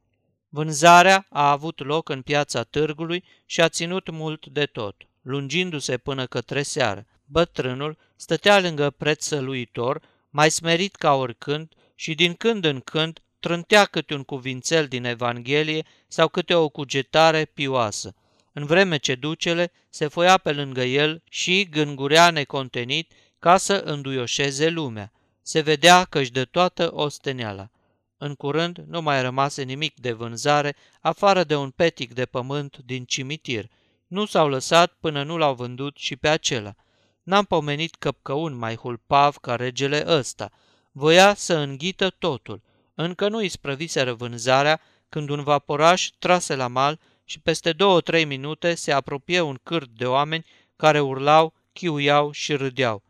Vânzarea 0.49 1.27
a 1.31 1.51
avut 1.51 1.85
loc 1.85 2.09
în 2.09 2.23
piața 2.23 2.62
târgului 2.62 3.25
și 3.47 3.61
a 3.61 3.69
ținut 3.69 4.11
mult 4.11 4.47
de 4.47 4.64
tot, 4.64 4.97
lungindu-se 5.23 5.99
până 5.99 6.27
către 6.27 6.62
seară. 6.62 7.07
Bătrânul 7.25 7.99
stătea 8.16 8.61
lângă 8.61 8.90
prețăluitor, 8.90 10.03
mai 10.31 10.51
smerit 10.51 10.95
ca 10.95 11.14
oricând 11.14 11.73
și 11.95 12.14
din 12.14 12.35
când 12.35 12.64
în 12.64 12.81
când 12.81 13.23
trântea 13.40 13.85
câte 13.85 14.14
un 14.14 14.23
cuvințel 14.23 14.87
din 14.87 15.05
Evanghelie 15.05 15.87
sau 16.09 16.29
câte 16.29 16.55
o 16.55 16.69
cugetare 16.69 17.45
pioasă, 17.45 18.14
în 18.59 18.64
vreme 18.66 18.97
ce 18.97 19.14
ducele 19.14 19.73
se 19.88 20.07
foia 20.09 20.38
pe 20.38 20.53
lângă 20.53 20.83
el 20.83 21.23
și 21.31 21.69
gângurea 21.71 22.31
necontenit 22.31 23.12
ca 23.38 23.57
să 23.57 23.75
înduioșeze 23.85 24.69
lumea. 24.69 25.12
Se 25.42 25.61
vedea 25.61 26.05
că 26.05 26.19
își 26.19 26.33
dă 26.33 26.45
toată 26.45 26.90
osteneala. 26.95 27.71
În 28.16 28.35
curând 28.35 28.85
nu 28.88 29.03
mai 29.03 29.23
rămase 29.23 29.62
nimic 29.62 30.01
de 30.01 30.12
vânzare, 30.12 30.77
afară 31.01 31.45
de 31.45 31.57
un 31.57 31.71
petic 31.71 32.14
de 32.14 32.27
pământ 32.27 32.77
din 32.85 33.05
cimitir. 33.05 33.69
Nu 34.07 34.25
s-au 34.25 34.49
lăsat 34.49 34.92
până 35.01 35.23
nu 35.23 35.37
l-au 35.37 35.55
vândut 35.55 35.97
și 35.97 36.16
pe 36.16 36.29
acela. 36.29 36.75
N-am 37.23 37.45
pomenit 37.45 37.95
căpcăun 37.95 38.55
mai 38.55 38.77
hulpav 38.77 39.37
ca 39.37 39.57
regele 39.57 40.05
ăsta. 40.07 40.51
Voia 40.92 41.35
să 41.35 41.55
înghită 41.55 42.11
totul. 42.11 42.62
Încă 42.95 43.29
nu 43.29 43.37
îi 43.37 43.49
sprăviseră 43.49 44.12
vânzarea 44.12 44.81
când 45.09 45.29
un 45.29 45.42
vaporaș 45.42 46.09
trase 46.19 46.55
la 46.55 46.66
mal 46.66 46.99
și 47.28 47.40
peste 47.40 47.72
două-trei 47.72 48.24
minute 48.24 48.74
se 48.74 48.92
apropie 48.92 49.40
un 49.40 49.58
cârt 49.62 49.88
de 49.88 50.06
oameni 50.06 50.44
care 50.76 51.00
urlau, 51.00 51.54
chiuiau 51.72 52.30
și 52.30 52.54
râdeau. 52.54 53.02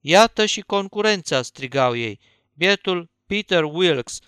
Iată 0.00 0.46
și 0.46 0.60
concurența, 0.60 1.42
strigau 1.42 1.96
ei. 1.96 2.20
Bietul 2.52 3.10
Peter 3.26 3.62
Wilkes 3.62 4.18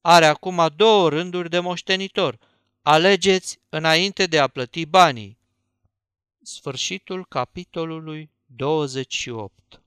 are 0.00 0.26
acum 0.26 0.68
două 0.76 1.08
rânduri 1.08 1.50
de 1.50 1.58
moștenitor. 1.58 2.38
Alegeți 2.82 3.60
înainte 3.68 4.26
de 4.26 4.38
a 4.38 4.48
plăti 4.48 4.86
banii. 4.86 5.38
Sfârșitul 6.42 7.26
capitolului 7.26 8.30
28 8.46 9.82